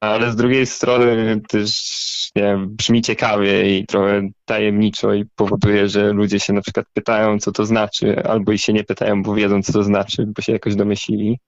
Ale 0.00 0.32
z 0.32 0.36
drugiej 0.36 0.66
strony 0.66 1.40
też 1.48 2.00
nie 2.36 2.42
wiem, 2.42 2.76
brzmi 2.76 3.02
ciekawie 3.02 3.78
i 3.78 3.86
trochę 3.86 4.28
tajemniczo 4.44 5.14
i 5.14 5.24
powoduje, 5.36 5.88
że 5.88 6.12
ludzie 6.12 6.40
się 6.40 6.52
na 6.52 6.60
przykład 6.60 6.86
pytają, 6.92 7.38
co 7.38 7.52
to 7.52 7.66
znaczy, 7.66 8.22
albo 8.24 8.52
i 8.52 8.58
się 8.58 8.72
nie 8.72 8.84
pytają, 8.84 9.22
bo 9.22 9.34
wiedzą, 9.34 9.62
co 9.62 9.72
to 9.72 9.82
znaczy, 9.82 10.26
bo 10.26 10.42
się 10.42 10.52
jakoś 10.52 10.74
domyślili. 10.74 11.38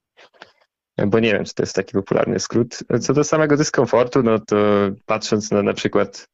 Bo 1.07 1.19
nie 1.19 1.33
wiem, 1.33 1.45
czy 1.45 1.53
to 1.53 1.63
jest 1.63 1.75
taki 1.75 1.93
popularny 1.93 2.39
skrót. 2.39 2.79
Co 3.01 3.13
do 3.13 3.23
samego 3.23 3.57
dyskomfortu, 3.57 4.23
no 4.23 4.39
to 4.39 4.55
patrząc 5.05 5.51
na 5.51 5.63
na 5.63 5.73
przykład 5.73 6.27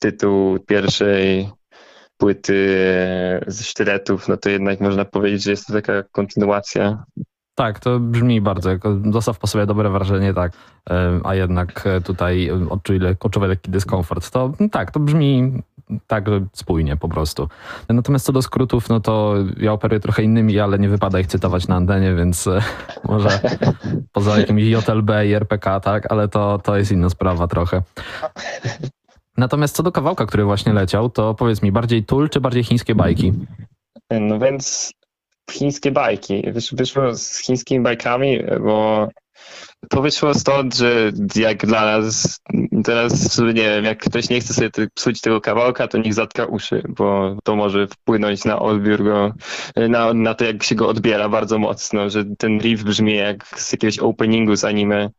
tytuł 0.00 0.58
pierwszej 0.58 1.50
płyty 2.16 2.78
ze 3.46 3.64
sztyletów, 3.64 4.28
no 4.28 4.36
to 4.36 4.50
jednak 4.50 4.80
można 4.80 5.04
powiedzieć, 5.04 5.42
że 5.42 5.50
jest 5.50 5.66
to 5.66 5.72
taka 5.72 6.02
kontynuacja. 6.02 7.04
Tak, 7.54 7.80
to 7.80 8.00
brzmi 8.00 8.40
bardzo, 8.40 8.70
jako 8.70 8.96
zostaw 9.12 9.38
po 9.38 9.46
sobie 9.46 9.66
dobre 9.66 9.90
wrażenie, 9.90 10.34
tak, 10.34 10.52
e, 10.90 11.20
a 11.24 11.34
jednak 11.34 11.86
e, 11.86 12.00
tutaj 12.00 12.50
odczuję, 12.70 13.16
odczuwaj 13.20 13.48
lekki 13.48 13.70
dyskomfort. 13.70 14.30
To 14.30 14.52
tak, 14.70 14.90
to 14.90 15.00
brzmi 15.00 15.52
tak 16.06 16.24
spójnie 16.52 16.96
po 16.96 17.08
prostu. 17.08 17.48
Natomiast 17.88 18.26
co 18.26 18.32
do 18.32 18.42
skrótów, 18.42 18.88
no 18.88 19.00
to 19.00 19.34
ja 19.56 19.72
operuję 19.72 20.00
trochę 20.00 20.22
innymi, 20.22 20.58
ale 20.60 20.78
nie 20.78 20.88
wypada 20.88 21.20
ich 21.20 21.26
cytować 21.26 21.68
na 21.68 21.76
antenie, 21.76 22.14
więc 22.14 22.46
e, 22.46 22.60
może 23.08 23.40
poza 24.12 24.38
jakimś 24.38 24.62
JLB 24.62 25.10
i 25.26 25.32
RPK, 25.32 25.80
tak, 25.80 26.12
ale 26.12 26.28
to, 26.28 26.58
to 26.58 26.76
jest 26.76 26.92
inna 26.92 27.10
sprawa 27.10 27.46
trochę. 27.46 27.82
Natomiast 29.36 29.76
co 29.76 29.82
do 29.82 29.92
kawałka, 29.92 30.26
który 30.26 30.44
właśnie 30.44 30.72
leciał, 30.72 31.10
to 31.10 31.34
powiedz 31.34 31.62
mi, 31.62 31.72
bardziej 31.72 32.04
tul 32.04 32.28
czy 32.28 32.40
bardziej 32.40 32.64
chińskie 32.64 32.94
bajki? 32.94 33.32
No 34.10 34.38
więc 34.38 34.92
chińskie 35.50 35.90
bajki. 35.90 36.42
Wyszło 36.72 37.14
z 37.14 37.38
chińskimi 37.38 37.80
bajkami, 37.80 38.40
bo 38.60 39.08
to 39.90 40.02
wyszło 40.02 40.34
stąd, 40.34 40.76
że 40.76 41.12
jak 41.34 41.66
dla 41.66 41.84
nas, 41.84 42.40
teraz 42.84 43.38
nie 43.38 43.52
wiem, 43.52 43.84
jak 43.84 43.98
ktoś 43.98 44.28
nie 44.28 44.40
chce 44.40 44.54
sobie 44.54 44.70
psuć 44.94 45.20
tego 45.20 45.40
kawałka, 45.40 45.88
to 45.88 45.98
niech 45.98 46.14
zatka 46.14 46.44
uszy, 46.44 46.82
bo 46.88 47.36
to 47.44 47.56
może 47.56 47.86
wpłynąć 47.86 48.44
na 48.44 48.58
odbiór 48.58 49.04
go, 49.04 49.32
na, 49.88 50.14
na 50.14 50.34
to 50.34 50.44
jak 50.44 50.62
się 50.62 50.74
go 50.74 50.88
odbiera 50.88 51.28
bardzo 51.28 51.58
mocno, 51.58 52.10
że 52.10 52.24
ten 52.38 52.60
riff 52.60 52.82
brzmi 52.82 53.16
jak 53.16 53.46
z 53.58 53.72
jakiegoś 53.72 53.98
openingu 53.98 54.56
z 54.56 54.64
anime. 54.64 55.10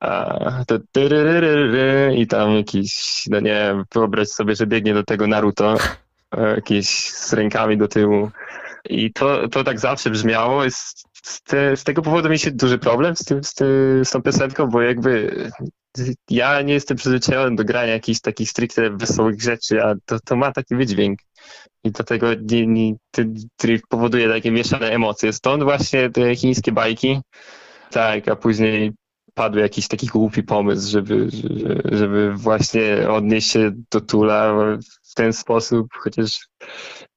A, 0.00 0.64
to 0.66 0.78
i 2.16 2.26
tam 2.26 2.56
jakiś, 2.56 3.22
no 3.30 3.40
nie 3.40 3.74
wyobraź 3.94 4.28
sobie, 4.28 4.54
że 4.54 4.66
biegnie 4.66 4.94
do 4.94 5.02
tego 5.02 5.26
Naruto, 5.26 5.76
jakieś 6.56 6.88
z 7.10 7.32
rękami 7.32 7.76
do 7.76 7.88
tyłu. 7.88 8.30
I 8.90 9.12
to, 9.12 9.48
to 9.48 9.64
tak 9.64 9.80
zawsze 9.80 10.10
brzmiało. 10.10 10.70
Z, 10.70 11.42
te, 11.44 11.76
z 11.76 11.84
tego 11.84 12.02
powodu 12.02 12.28
mieliśmy 12.28 12.52
duży 12.52 12.78
problem 12.78 13.16
z, 13.16 13.24
tym, 13.24 13.44
z, 13.44 13.54
tym, 13.54 14.04
z 14.04 14.10
tą 14.10 14.22
piosenką, 14.22 14.66
bo 14.66 14.82
jakby 14.82 15.50
ja 16.30 16.62
nie 16.62 16.74
jestem 16.74 16.96
przyzwyczajony 16.96 17.56
do 17.56 17.64
grania 17.64 17.92
jakichś 17.92 18.20
takich 18.20 18.50
stricte 18.50 18.90
wesołych 18.90 19.42
rzeczy, 19.42 19.82
a 19.82 19.94
to, 20.06 20.18
to 20.24 20.36
ma 20.36 20.52
taki 20.52 20.76
wydźwięk. 20.76 21.18
I 21.84 21.90
dlatego 21.90 22.26
nie, 22.34 22.66
nie, 22.66 22.94
ten 23.10 23.34
powoduje 23.88 24.28
takie 24.28 24.50
mieszane 24.50 24.90
emocje. 24.90 25.32
Stąd 25.32 25.62
właśnie 25.62 26.10
te 26.10 26.36
chińskie 26.36 26.72
bajki. 26.72 27.20
Tak, 27.90 28.28
a 28.28 28.36
później 28.36 28.92
padł 29.34 29.58
jakiś 29.58 29.88
taki 29.88 30.06
głupi 30.06 30.42
pomysł, 30.42 30.90
żeby, 30.90 31.28
żeby 31.92 32.34
właśnie 32.34 33.08
odnieść 33.10 33.50
się 33.50 33.72
do 33.90 34.00
Tula 34.00 34.54
w 35.10 35.14
ten 35.14 35.32
sposób, 35.32 35.88
chociaż, 35.94 36.48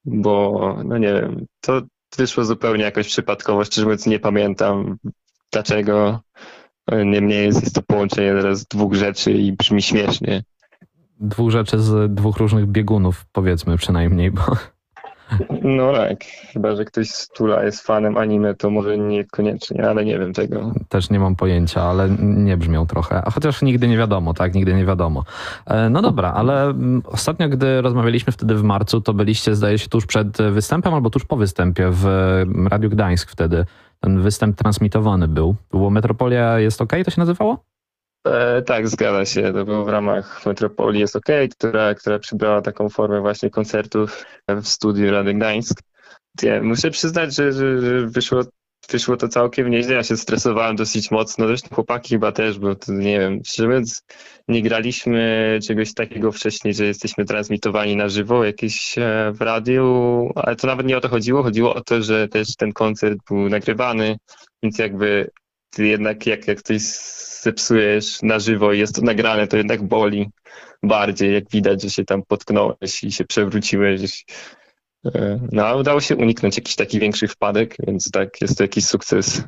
bo 0.06 0.78
no 0.86 0.98
nie 0.98 1.14
wiem, 1.14 1.46
to 1.62 1.82
wyszło 2.18 2.46
zupełnie 2.46 2.84
jakoś 2.84 3.08
przypadkowo, 3.08 3.66
szczerze 3.66 3.86
mówiąc 3.86 4.06
nie 4.06 4.20
pamiętam 4.20 4.98
dlaczego, 5.52 6.20
niemniej 7.06 7.46
jest, 7.46 7.64
jest 7.64 7.76
to 7.76 7.82
połączenie 7.82 8.34
teraz 8.34 8.66
dwóch 8.66 8.94
rzeczy 8.94 9.32
i 9.32 9.54
brzmi 9.54 9.82
śmiesznie. 9.82 10.44
Dwóch 11.20 11.52
rzeczy 11.52 11.80
z 11.80 12.14
dwóch 12.14 12.38
różnych 12.38 12.66
biegunów, 12.66 13.26
powiedzmy 13.32 13.78
przynajmniej, 13.78 14.32
bo 14.32 14.42
no 15.64 15.94
tak, 15.94 16.24
chyba 16.24 16.76
że 16.76 16.86
ktoś 16.86 17.10
z 17.10 17.30
Tula 17.30 17.64
jest 17.64 17.82
fanem 17.82 18.18
anime, 18.18 18.56
to 18.56 18.70
może 18.70 18.98
niekoniecznie, 18.98 19.90
ale 19.90 20.06
nie 20.06 20.20
wiem 20.20 20.34
tego. 20.34 20.72
Też 20.90 21.10
nie 21.10 21.20
mam 21.20 21.36
pojęcia, 21.36 21.82
ale 21.82 22.10
nie 22.20 22.58
brzmią 22.58 22.88
trochę. 22.88 23.22
A 23.26 23.32
chociaż 23.32 23.62
nigdy 23.62 23.88
nie 23.88 23.98
wiadomo, 23.98 24.34
tak? 24.34 24.56
Nigdy 24.56 24.74
nie 24.74 24.86
wiadomo. 24.86 25.24
E, 25.66 25.90
no 25.90 26.02
dobra, 26.02 26.34
ale 26.34 26.64
mm, 26.64 27.02
ostatnio, 27.06 27.50
gdy 27.50 27.82
rozmawialiśmy 27.82 28.34
wtedy 28.34 28.56
w 28.56 28.64
marcu, 28.64 29.02
to 29.02 29.14
byliście, 29.14 29.56
zdaje 29.56 29.78
się, 29.78 29.90
tuż 29.90 30.06
przed 30.06 30.38
występem 30.38 30.94
albo 30.94 31.10
tuż 31.10 31.26
po 31.26 31.38
występie 31.38 31.90
w 31.92 32.06
Radiu 32.70 32.90
Gdańsk 32.90 33.32
wtedy. 33.32 33.66
Ten 34.00 34.22
występ 34.22 34.58
transmitowany 34.58 35.28
był. 35.28 35.56
Było 35.72 35.90
Metropolia 35.90 36.60
jest 36.60 36.82
ok, 36.82 36.94
to 37.06 37.12
się 37.12 37.22
nazywało? 37.22 37.64
E, 38.34 38.62
tak, 38.62 38.88
zgadza 38.88 39.26
się. 39.26 39.54
To 39.54 39.66
było 39.66 39.86
w 39.86 39.90
ramach 39.90 40.46
Metropolii 40.46 41.00
jest 41.00 41.16
OK, 41.16 41.30
która, 41.52 41.96
która 41.96 42.20
przybrała 42.20 42.62
taką 42.62 42.90
formę 42.90 43.22
właśnie 43.22 43.50
koncertów 43.50 44.26
w 44.48 44.68
studiu 44.68 45.12
Rady 45.12 45.34
Gdańsk. 45.34 45.82
Ja 46.42 46.64
muszę 46.64 46.92
przyznać, 46.92 47.36
że, 47.36 47.52
że, 47.52 47.82
że 47.82 48.08
wyszło, 48.08 48.42
wyszło 48.90 49.18
to 49.18 49.28
całkiem 49.28 49.70
nieźle. 49.70 49.96
Ja 49.96 50.04
się 50.04 50.18
stresowałem 50.18 50.76
dosyć 50.76 51.12
mocno. 51.12 51.48
Zresztą 51.48 51.76
chłopaki 51.76 52.10
chyba 52.10 52.32
też, 52.32 52.60
bo 52.60 52.76
to 52.76 52.94
nie 52.94 53.20
wiem, 53.20 53.42
szczerze 53.46 53.68
mówiąc, 53.68 54.04
nie 54.48 54.62
graliśmy 54.62 55.60
czegoś 55.68 55.94
takiego 55.94 56.32
wcześniej, 56.32 56.74
że 56.74 56.86
jesteśmy 56.86 57.26
transmitowani 57.26 57.96
na 57.96 58.10
żywo 58.10 58.46
jakieś 58.46 58.98
e, 58.98 59.32
w 59.36 59.42
radiu, 59.42 60.30
ale 60.36 60.56
to 60.56 60.68
nawet 60.68 60.88
nie 60.88 60.98
o 60.98 61.02
to 61.02 61.10
chodziło. 61.10 61.44
Chodziło 61.44 61.76
o 61.76 61.82
to, 61.82 62.02
że 62.02 62.28
też 62.28 62.56
ten 62.56 62.74
koncert 62.74 63.18
był 63.30 63.50
nagrywany, 63.50 64.18
więc 64.64 64.80
jakby 64.80 65.32
jednak 65.78 66.26
jak, 66.26 66.48
jak 66.48 66.62
coś 66.62 66.82
zepsujesz 67.42 68.22
na 68.22 68.40
żywo 68.40 68.74
i 68.74 68.80
jest 68.80 68.96
to 68.96 69.02
nagrane, 69.02 69.48
to 69.48 69.58
jednak 69.58 69.84
boli 69.84 70.30
bardziej, 70.84 71.34
jak 71.34 71.50
widać, 71.50 71.82
że 71.82 71.90
się 71.90 72.06
tam 72.06 72.24
potknąłeś 72.28 73.04
i 73.04 73.12
się 73.12 73.26
przewróciłeś. 73.26 74.26
E, 75.06 75.40
no, 75.52 75.66
ale 75.66 75.78
udało 75.78 76.02
się 76.02 76.16
uniknąć 76.16 76.58
jakiś 76.58 76.76
taki 76.76 77.00
większy 77.00 77.28
wpadek, 77.28 77.76
więc 77.88 78.12
tak, 78.12 78.42
jest 78.42 78.58
to 78.58 78.64
jakiś 78.64 78.86
sukces. 78.86 79.44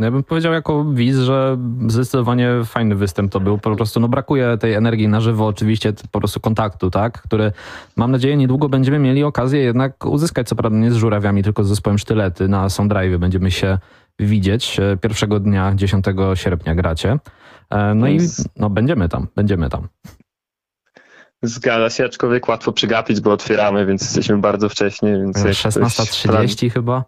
No 0.00 0.06
ja 0.06 0.10
bym 0.10 0.24
powiedział 0.24 0.52
jako 0.52 0.84
widz, 0.84 1.16
że 1.16 1.58
zdecydowanie 1.86 2.50
fajny 2.64 2.94
występ 2.94 3.32
to 3.32 3.40
był. 3.40 3.58
Po 3.58 3.76
prostu 3.76 4.00
no, 4.00 4.08
brakuje 4.08 4.58
tej 4.58 4.74
energii 4.74 5.08
na 5.08 5.20
żywo, 5.20 5.46
oczywiście 5.46 5.92
po 6.10 6.18
prostu 6.18 6.40
kontaktu, 6.40 6.90
tak? 6.90 7.22
Który 7.22 7.52
mam 7.96 8.10
nadzieję 8.10 8.36
niedługo 8.36 8.68
będziemy 8.68 8.98
mieli 8.98 9.24
okazję 9.24 9.60
jednak 9.60 10.06
uzyskać, 10.06 10.48
co 10.48 10.56
prawda 10.56 10.78
nie 10.78 10.90
z 10.90 10.96
żurawiami, 10.96 11.42
tylko 11.42 11.64
z 11.64 11.68
zespołem 11.68 11.98
Sztylety 11.98 12.48
na 12.48 12.68
Soundrive. 12.68 13.18
Będziemy 13.18 13.50
się 13.50 13.78
widzieć. 14.26 14.80
E, 14.80 14.96
pierwszego 14.96 15.40
dnia, 15.40 15.72
10 15.74 16.04
sierpnia 16.34 16.74
gracie. 16.74 17.18
E, 17.70 17.94
no 17.94 18.08
i 18.08 18.18
no, 18.56 18.70
będziemy 18.70 19.08
tam, 19.08 19.26
będziemy 19.36 19.68
tam. 19.68 19.88
Zgadza 21.42 21.90
się, 21.90 22.04
aczkolwiek 22.04 22.48
łatwo 22.48 22.72
przegapić, 22.72 23.20
bo 23.20 23.32
otwieramy, 23.32 23.86
więc 23.86 24.02
jesteśmy 24.02 24.38
bardzo 24.38 24.68
wcześnie. 24.68 25.12
Więc 25.12 25.36
16.30 25.38 26.70
chyba? 26.70 27.04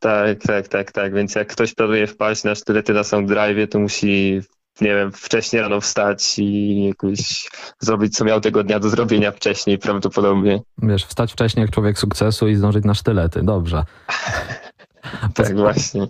Tak, 0.00 0.42
tak, 0.42 0.68
tak, 0.68 0.92
tak. 0.92 1.14
Więc 1.14 1.34
jak 1.34 1.48
ktoś 1.48 1.74
planuje 1.74 2.06
wpaść 2.06 2.44
na 2.44 2.54
sztylety 2.54 2.92
na 2.92 3.04
Soundrive, 3.04 3.68
to 3.70 3.78
musi 3.78 4.40
nie 4.80 4.94
wiem, 4.94 5.12
wcześniej 5.12 5.62
rano 5.62 5.80
wstać 5.80 6.38
i 6.38 6.84
jakoś 6.84 7.50
zrobić, 7.80 8.16
co 8.16 8.24
miał 8.24 8.40
tego 8.40 8.64
dnia 8.64 8.80
do 8.80 8.88
zrobienia 8.88 9.32
wcześniej 9.32 9.78
prawdopodobnie. 9.78 10.60
Wiesz, 10.78 11.04
wstać 11.04 11.32
wcześniej 11.32 11.62
jak 11.62 11.70
człowiek 11.70 11.98
sukcesu 11.98 12.48
i 12.48 12.54
zdążyć 12.54 12.84
na 12.84 12.94
sztylety, 12.94 13.42
dobrze. 13.42 13.84
tak, 15.34 15.56
właśnie. 15.56 16.06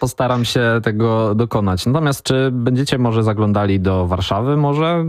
Postaram 0.00 0.44
się 0.44 0.80
tego 0.82 1.34
dokonać. 1.34 1.86
Natomiast 1.86 2.22
czy 2.22 2.50
będziecie 2.52 2.98
może 2.98 3.22
zaglądali 3.22 3.80
do 3.80 4.06
Warszawy? 4.06 4.56
Może 4.56 5.04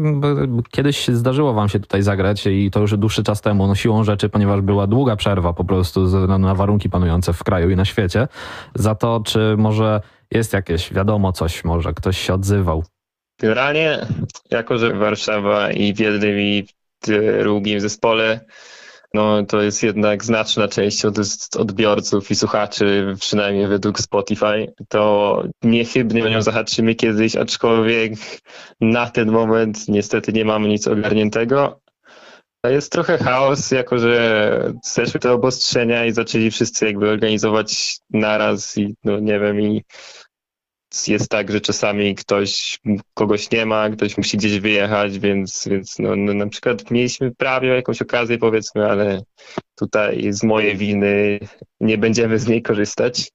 kiedyś 0.72 1.08
zdarzyło 1.08 1.54
wam 1.54 1.70
się 1.70 1.80
tutaj 1.80 2.02
zagrać 2.02 2.48
i 2.48 2.72
to 2.72 2.80
już 2.80 2.98
dłuższy 2.98 3.24
czas 3.24 3.42
temu, 3.42 3.68
no 3.68 3.76
siłą 3.76 4.04
rzeczy, 4.04 4.30
ponieważ 4.30 4.62
była 4.62 4.88
długa 4.88 5.16
przerwa 5.16 5.54
po 5.54 5.66
prostu 5.66 6.28
na 6.40 6.56
warunki 6.56 6.90
panujące 6.90 7.34
w 7.34 7.44
kraju 7.44 7.70
i 7.70 7.76
na 7.76 7.86
świecie. 7.86 8.28
Za 8.76 8.96
to, 8.96 9.22
czy 9.26 9.56
może 9.58 10.02
jest 10.32 10.54
jakieś, 10.54 10.94
wiadomo 10.94 11.34
coś, 11.34 11.64
może 11.64 11.94
ktoś 11.94 12.18
się 12.18 12.34
odzywał? 12.34 12.84
Generalnie, 13.40 14.08
jako 14.52 14.78
że 14.78 14.94
Warszawa 14.94 15.72
i 15.72 15.94
w 15.94 16.00
jednym 16.00 16.40
i 16.40 16.68
w 17.04 17.08
drugim 17.40 17.80
zespole 17.80 18.40
no 19.16 19.46
to 19.46 19.62
jest 19.62 19.84
jednak 19.84 20.26
znaczna 20.26 20.68
część 20.68 21.06
od, 21.06 21.18
odbiorców 21.58 22.32
i 22.32 22.36
słuchaczy, 22.36 23.16
przynajmniej 23.20 23.68
według 23.68 24.00
Spotify, 24.00 24.74
to 24.90 25.44
niechybnie 25.64 26.26
o 26.26 26.30
nią 26.30 26.42
zahaczymy 26.42 26.96
kiedyś, 26.96 27.36
aczkolwiek 27.36 28.14
na 28.82 29.10
ten 29.10 29.32
moment 29.32 29.88
niestety 29.88 30.34
nie 30.34 30.46
mamy 30.46 30.68
nic 30.68 30.88
ogarniętego. 30.88 31.82
Jest 32.70 32.92
trochę 32.92 33.18
chaos, 33.18 33.72
jako 33.72 33.98
że 33.98 34.74
zeszły 34.84 35.20
te 35.20 35.32
obostrzenia 35.32 36.06
i 36.06 36.12
zaczęli 36.12 36.52
wszyscy 36.52 36.86
jakby 36.86 37.10
organizować 37.10 37.98
naraz 38.10 38.78
i 38.78 38.96
no 39.04 39.20
nie 39.20 39.40
wiem, 39.40 39.62
i 39.62 39.84
jest 41.08 41.30
tak, 41.30 41.52
że 41.52 41.62
czasami 41.62 42.16
ktoś, 42.16 42.80
kogoś 43.14 43.52
nie 43.52 43.66
ma, 43.66 43.90
ktoś 43.90 44.18
musi 44.18 44.38
gdzieś 44.38 44.60
wyjechać, 44.60 45.20
więc, 45.20 45.68
więc 45.72 46.00
no, 46.00 46.16
no, 46.16 46.34
na 46.34 46.48
przykład 46.48 46.92
mieliśmy 46.92 47.36
prawie 47.36 47.70
jakąś 47.70 48.02
okazję 48.02 48.38
powiedzmy, 48.38 48.92
ale 48.92 49.22
tutaj 49.76 50.34
z 50.34 50.44
mojej 50.44 50.78
winy 50.78 51.40
nie 51.80 51.98
będziemy 51.98 52.40
z 52.40 52.48
niej 52.48 52.62
korzystać. 52.62 53.32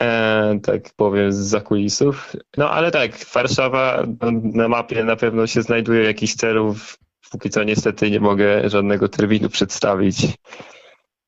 e, 0.00 0.58
tak 0.62 0.82
powiem, 0.96 1.32
z 1.32 1.36
zakulisów. 1.36 2.32
No 2.56 2.70
ale 2.70 2.90
tak, 2.90 3.12
Warszawa 3.34 4.06
na 4.42 4.68
mapie 4.68 5.04
na 5.04 5.16
pewno 5.16 5.46
się 5.46 5.62
znajduje 5.62 6.04
jakichś 6.04 6.34
celów. 6.34 6.98
Póki 7.30 7.50
co 7.50 7.64
niestety 7.64 8.10
nie 8.10 8.20
mogę 8.20 8.70
żadnego 8.70 9.08
terminu 9.08 9.48
przedstawić. 9.48 10.16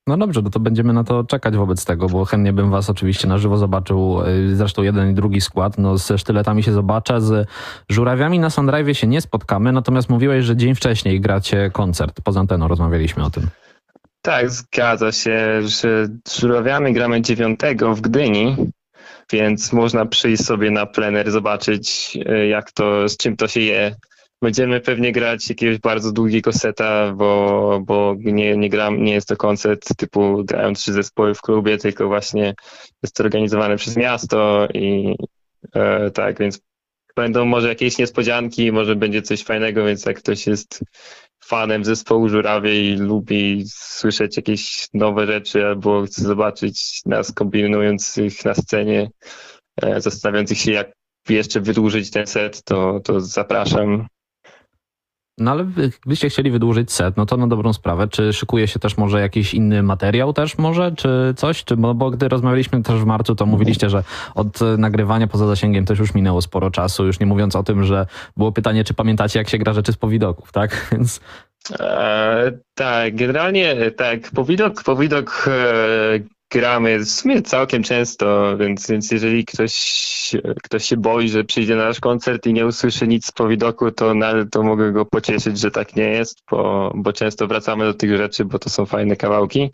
No 0.08 0.16
dobrze, 0.16 0.42
no 0.42 0.50
to 0.50 0.60
będziemy 0.60 0.92
na 0.92 1.04
to 1.04 1.24
czekać 1.24 1.56
wobec 1.56 1.84
tego, 1.84 2.06
bo 2.08 2.24
chętnie 2.24 2.52
bym 2.52 2.70
was 2.70 2.90
oczywiście 2.90 3.28
na 3.28 3.38
żywo 3.38 3.56
zobaczył. 3.56 4.20
y, 4.26 4.56
Zresztą 4.56 4.82
jeden 4.82 5.10
i 5.10 5.14
drugi 5.14 5.40
skład. 5.40 5.78
No 5.78 5.98
ze 5.98 6.18
sztyletami 6.18 6.62
się 6.62 6.72
zobaczę, 6.72 7.20
z 7.20 7.48
żurawiami 7.88 8.38
na 8.38 8.50
Sundrive 8.50 8.96
się 8.98 9.06
nie 9.06 9.20
spotkamy, 9.20 9.72
natomiast 9.72 10.08
mówiłeś, 10.08 10.44
że 10.44 10.56
dzień 10.56 10.74
wcześniej 10.74 11.20
gracie 11.20 11.70
koncert. 11.72 12.20
Poza 12.24 12.40
anteną 12.40 12.68
rozmawialiśmy 12.68 13.24
o 13.24 13.30
tym. 13.30 13.46
Tak, 14.22 14.50
zgadza 14.50 15.12
się, 15.12 15.62
że 15.62 16.06
z 16.28 16.38
żurawiami 16.40 16.92
gramy 16.92 17.22
9 17.22 17.60
w 17.94 18.00
Gdyni, 18.00 18.56
więc 19.32 19.72
można 19.72 20.06
przyjść 20.06 20.44
sobie 20.44 20.70
na 20.70 20.86
plener, 20.86 21.30
zobaczyć 21.30 22.18
e, 22.26 22.46
jak 22.46 22.72
to, 22.72 23.08
z 23.08 23.16
czym 23.16 23.36
to 23.36 23.48
się 23.48 23.60
je. 23.60 23.94
Będziemy 24.42 24.80
pewnie 24.80 25.12
grać 25.12 25.49
jakiegoś 25.49 25.78
bardzo 25.78 26.12
długiego 26.12 26.52
seta, 26.52 27.12
bo, 27.12 27.80
bo 27.85 28.16
nie, 28.18 28.57
nie, 28.57 28.68
gram, 28.68 29.04
nie 29.04 29.12
jest 29.12 29.28
to 29.28 29.37
koncert 29.37 29.97
typu 29.97 30.45
grają 30.45 30.73
trzy 30.73 30.92
zespoły 30.92 31.35
w 31.35 31.40
klubie, 31.42 31.78
tylko 31.78 32.09
właśnie 32.09 32.54
jest 33.02 33.16
to 33.16 33.25
organizowane 33.25 33.76
przez 33.76 33.97
miasto 33.97 34.68
i 34.75 35.16
e, 35.75 36.11
tak, 36.11 36.38
więc 36.38 36.61
będą 37.16 37.45
może 37.45 37.68
jakieś 37.68 37.99
niespodzianki, 37.99 38.73
może 38.73 38.97
będzie 38.97 39.23
coś 39.23 39.45
fajnego, 39.45 39.85
więc 39.85 40.07
jak 40.07 40.18
ktoś 40.18 40.47
jest 40.47 40.85
fanem 41.45 41.85
zespołu 41.85 42.28
Żurawie 42.28 42.92
i 42.92 42.97
lubi 42.97 43.64
słyszeć 43.68 44.37
jakieś 44.37 44.88
nowe 44.95 45.26
rzeczy 45.26 45.66
albo 45.66 46.02
chce 46.02 46.23
zobaczyć 46.23 47.00
nas 47.07 47.33
kombinujących 47.33 48.45
na 48.45 48.54
scenie, 48.54 49.11
e, 49.83 50.00
zastanawiających 50.00 50.59
się 50.59 50.73
jak 50.73 50.92
jeszcze 51.28 51.61
wydłużyć 51.61 52.11
ten 52.11 52.26
set, 52.26 52.62
to, 52.62 53.00
to 53.00 53.21
zapraszam. 53.21 54.07
No 55.40 55.50
ale 55.50 55.64
gdybyście 56.02 56.28
chcieli 56.28 56.50
wydłużyć 56.50 56.92
set, 56.92 57.16
no 57.16 57.26
to 57.26 57.37
na 57.37 57.47
dobrą 57.47 57.73
sprawę. 57.73 58.09
Czy 58.09 58.33
szykuje 58.33 58.68
się 58.68 58.78
też 58.78 58.97
może 58.97 59.21
jakiś 59.21 59.54
inny 59.54 59.83
materiał 59.83 60.33
też 60.33 60.59
może, 60.59 60.92
czy 60.92 61.35
coś? 61.37 61.64
Czy, 61.64 61.76
bo, 61.76 61.95
bo 61.95 62.11
gdy 62.11 62.28
rozmawialiśmy 62.28 62.83
też 62.83 63.00
w 63.00 63.04
marcu, 63.04 63.35
to 63.35 63.47
mówiliście, 63.47 63.90
że 63.90 64.04
od 64.35 64.62
e, 64.62 64.76
nagrywania 64.76 65.26
poza 65.26 65.47
zasięgiem 65.47 65.85
też 65.85 65.99
już 65.99 66.14
minęło 66.14 66.42
sporo 66.42 66.71
czasu, 66.71 67.07
już 67.07 67.21
nie 67.21 67.26
mówiąc 67.26 67.57
o 67.57 67.62
tym, 67.62 67.85
że 67.85 68.07
było 68.37 68.52
pytanie, 68.52 68.85
czy 68.85 68.95
pamiętacie, 68.95 69.38
jak 69.38 69.49
się 69.49 69.59
gra 69.59 69.73
rzeczy 69.73 69.92
z 69.92 69.97
powidoków, 69.97 70.52
tak? 70.52 70.87
Więc 70.92 71.21
E, 71.80 72.52
tak, 72.75 73.16
generalnie 73.16 73.90
tak, 73.90 74.30
po 74.30 74.45
widok, 74.45 74.83
po 74.83 74.97
widok 74.97 75.49
e, 75.49 76.38
gramy 76.50 76.99
w 76.99 77.11
sumie 77.11 77.43
całkiem 77.43 77.83
często, 77.83 78.57
więc, 78.59 78.90
więc 78.90 79.11
jeżeli 79.11 79.45
ktoś, 79.45 80.37
ktoś 80.62 80.85
się 80.85 80.97
boi, 80.97 81.28
że 81.28 81.45
przyjdzie 81.45 81.76
na 81.76 81.85
nasz 81.85 82.00
koncert 82.00 82.47
i 82.47 82.52
nie 82.52 82.67
usłyszy 82.67 83.09
nic 83.09 83.33
po 83.33 83.49
widoku, 83.49 83.90
to, 83.90 84.14
to 84.50 84.62
mogę 84.62 84.93
go 84.93 85.05
pocieszyć, 85.05 85.59
że 85.59 85.71
tak 85.71 85.97
nie 85.97 86.09
jest, 86.09 86.38
bo, 86.50 86.93
bo 86.95 87.12
często 87.12 87.47
wracamy 87.47 87.85
do 87.85 87.95
tych 87.95 88.17
rzeczy, 88.17 88.45
bo 88.45 88.59
to 88.59 88.71
są 88.71 88.87
fajne 88.87 89.17
kawałki. 89.17 89.71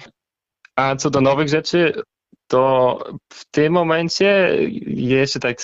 A 0.77 0.97
co 0.97 1.11
do 1.11 1.21
nowych 1.21 1.49
rzeczy, 1.49 2.03
to 2.47 2.99
w 3.33 3.45
tym 3.51 3.73
momencie 3.73 4.59
jeszcze 4.87 5.41
tak 5.41 5.59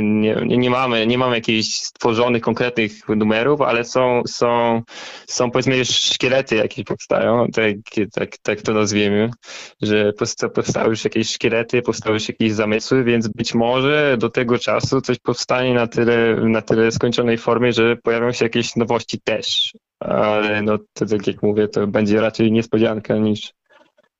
nie, 0.00 0.36
nie, 0.46 0.70
mamy, 0.70 1.06
nie 1.06 1.18
mamy 1.18 1.34
jakichś 1.34 1.68
stworzonych 1.68 2.42
konkretnych 2.42 3.08
numerów, 3.08 3.60
ale 3.60 3.84
są, 3.84 4.22
są, 4.26 4.82
są 5.28 5.50
powiedzmy 5.50 5.84
szkielety 5.84 6.56
jakieś 6.56 6.84
powstają, 6.84 7.46
tak, 7.48 7.76
tak, 8.12 8.38
tak 8.38 8.62
to 8.62 8.72
nazwiemy, 8.72 9.30
że 9.82 10.12
powsta- 10.12 10.48
powstały 10.48 10.90
już 10.90 11.04
jakieś 11.04 11.30
szkielety, 11.30 11.82
powstały 11.82 12.14
już 12.14 12.28
jakieś 12.28 12.52
zamysły, 12.52 13.04
więc 13.04 13.28
być 13.28 13.54
może 13.54 14.16
do 14.18 14.30
tego 14.30 14.58
czasu 14.58 15.00
coś 15.00 15.18
powstanie 15.18 15.74
na 15.74 15.86
tyle, 15.86 16.36
na 16.36 16.62
tyle 16.62 16.92
skończonej 16.92 17.38
formie, 17.38 17.72
że 17.72 17.96
pojawią 17.96 18.32
się 18.32 18.44
jakieś 18.44 18.76
nowości 18.76 19.20
też. 19.24 19.72
Ale 20.00 20.62
no 20.62 20.78
to 20.92 21.06
tak 21.06 21.26
jak 21.26 21.42
mówię, 21.42 21.68
to 21.68 21.86
będzie 21.86 22.20
raczej 22.20 22.52
niespodzianka 22.52 23.16
niż, 23.16 23.52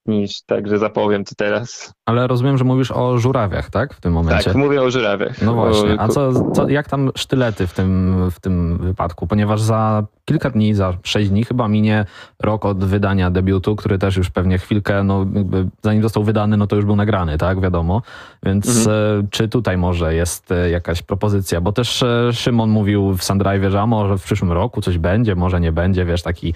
niż 0.07 0.43
tak, 0.43 0.69
że 0.69 0.79
zapowiem 0.79 1.25
to 1.25 1.35
teraz. 1.35 1.95
Ale 2.07 2.27
rozumiem, 2.27 2.59
że 2.59 2.65
mówisz 2.65 2.91
o 2.91 3.19
żurawiach, 3.19 3.71
tak? 3.71 3.95
W 3.95 4.01
tym 4.01 4.13
momencie. 4.13 4.45
Tak, 4.45 4.55
mówię 4.55 4.83
o 4.83 4.91
żurawiach. 4.91 5.43
No 5.43 5.55
właśnie. 5.55 6.01
A 6.01 6.09
co, 6.09 6.51
co, 6.51 6.69
jak 6.69 6.89
tam 6.89 7.11
sztylety 7.17 7.67
w 7.67 7.73
tym, 7.73 8.17
w 8.31 8.41
tym 8.41 8.79
wypadku? 8.79 9.27
Ponieważ 9.27 9.61
za 9.61 10.05
kilka 10.25 10.51
dni, 10.51 10.75
za 10.75 10.93
sześć 11.03 11.31
dni 11.31 11.45
chyba 11.45 11.69
minie 11.69 12.05
rok 12.43 12.65
od 12.65 12.85
wydania 12.85 13.31
debiutu, 13.31 13.77
który 13.77 13.99
też 13.99 14.17
już 14.17 14.31
pewnie 14.31 14.59
chwilkę, 14.59 15.05
no 15.05 15.27
jakby 15.35 15.69
zanim 15.83 16.03
został 16.03 16.25
wydany, 16.25 16.57
no 16.57 16.67
to 16.67 16.77
już 16.77 16.85
był 16.85 16.97
nagrany, 16.97 17.39
tak? 17.39 17.61
Wiadomo. 17.61 18.03
Więc 18.43 18.87
e, 18.87 19.23
czy 19.31 19.49
tutaj 19.49 19.77
może 19.79 20.15
jest 20.15 20.53
e, 20.53 20.71
jakaś 20.71 21.03
propozycja? 21.03 21.61
Bo 21.61 21.73
też 21.73 22.03
e, 22.03 22.33
Szymon 22.33 22.71
mówił 22.71 23.15
w 23.15 23.25
Sundrive, 23.25 23.71
że 23.71 23.81
a 23.81 23.87
może 23.87 24.19
w 24.19 24.23
przyszłym 24.23 24.53
roku 24.53 24.81
coś 24.81 24.99
będzie, 24.99 25.35
może 25.35 25.61
nie 25.61 25.73
będzie, 25.73 26.05
wiesz, 26.05 26.23
taki, 26.23 26.55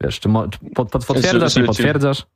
wiesz, 0.00 0.20
czy, 0.20 0.28
mo, 0.28 0.48
czy 0.48 0.58
potwierdzasz, 1.06 1.56
nie 1.56 1.64
potwierdzasz? 1.64 2.26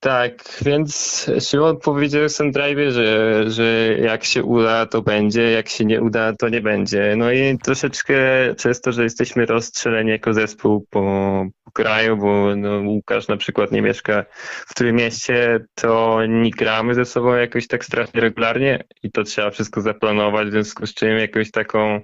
Tak, 0.00 0.58
więc 0.62 1.26
Szymon 1.40 1.76
powiedział 1.76 2.28
w 2.28 2.32
Sundrive, 2.32 2.92
że, 2.92 3.44
że 3.50 3.96
jak 3.98 4.24
się 4.24 4.44
uda, 4.44 4.86
to 4.86 5.02
będzie, 5.02 5.50
jak 5.50 5.68
się 5.68 5.84
nie 5.84 6.00
uda, 6.02 6.32
to 6.32 6.48
nie 6.48 6.60
będzie. 6.60 7.14
No 7.16 7.32
i 7.32 7.58
troszeczkę 7.58 8.14
przez 8.56 8.80
to, 8.80 8.92
że 8.92 9.02
jesteśmy 9.02 9.46
rozstrzeleni 9.46 10.10
jako 10.10 10.32
zespół 10.32 10.86
po, 10.90 11.44
po 11.64 11.70
kraju, 11.70 12.16
bo 12.16 12.56
no, 12.56 12.78
Łukasz 12.78 13.28
na 13.28 13.36
przykład 13.36 13.72
nie 13.72 13.82
mieszka 13.82 14.24
w 14.66 14.70
którym 14.70 14.96
mieście, 14.96 15.60
to 15.74 16.18
nie 16.28 16.50
gramy 16.50 16.94
ze 16.94 17.04
sobą 17.04 17.34
jakoś 17.34 17.66
tak 17.66 17.84
strasznie 17.84 18.20
regularnie 18.20 18.84
i 19.02 19.10
to 19.10 19.24
trzeba 19.24 19.50
wszystko 19.50 19.80
zaplanować, 19.80 20.48
w 20.48 20.52
związku 20.52 20.86
z 20.86 20.94
czym 20.94 21.18
jakąś 21.18 21.50
taką 21.50 22.00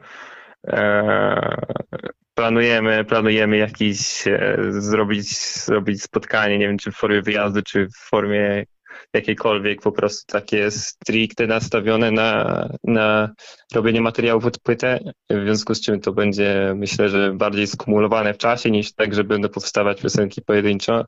planujemy, 2.35 3.05
planujemy 3.05 3.57
jakiś 3.57 4.27
e, 4.29 4.57
zrobić, 4.69 5.39
zrobić 5.39 6.03
spotkanie, 6.03 6.59
nie 6.59 6.69
wiem 6.69 6.79
czy 6.79 6.93
w 6.93 6.97
formie 6.97 7.23
wyjazdu, 7.23 7.63
czy 7.63 7.87
w 7.87 7.97
formie 7.97 8.65
jakiejkolwiek, 9.13 9.83
po 9.83 9.93
prostu 9.93 10.33
takie 10.33 10.71
stricte 10.71 11.47
nastawione 11.47 12.11
na, 12.11 12.69
na 12.85 13.31
robienie 13.75 14.01
materiałów 14.01 14.45
pod 14.45 14.59
płytę, 14.59 15.01
w 15.31 15.43
związku 15.43 15.75
z 15.75 15.81
czym 15.81 16.01
to 16.01 16.13
będzie 16.13 16.73
myślę, 16.77 17.09
że 17.09 17.33
bardziej 17.33 17.67
skumulowane 17.67 18.35
w 18.35 18.39
czasie 18.39 18.71
niż 18.71 18.93
tak, 18.93 19.15
że 19.15 19.25
będą 19.25 19.49
powstawać 19.49 20.03
piosenki 20.03 20.43
pojedynczo. 20.43 21.05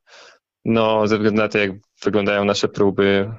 No, 0.64 1.06
ze 1.06 1.16
względu 1.16 1.42
na 1.42 1.48
to, 1.48 1.58
jak 1.58 1.70
wyglądają 2.04 2.44
nasze 2.44 2.68
próby, 2.68 3.30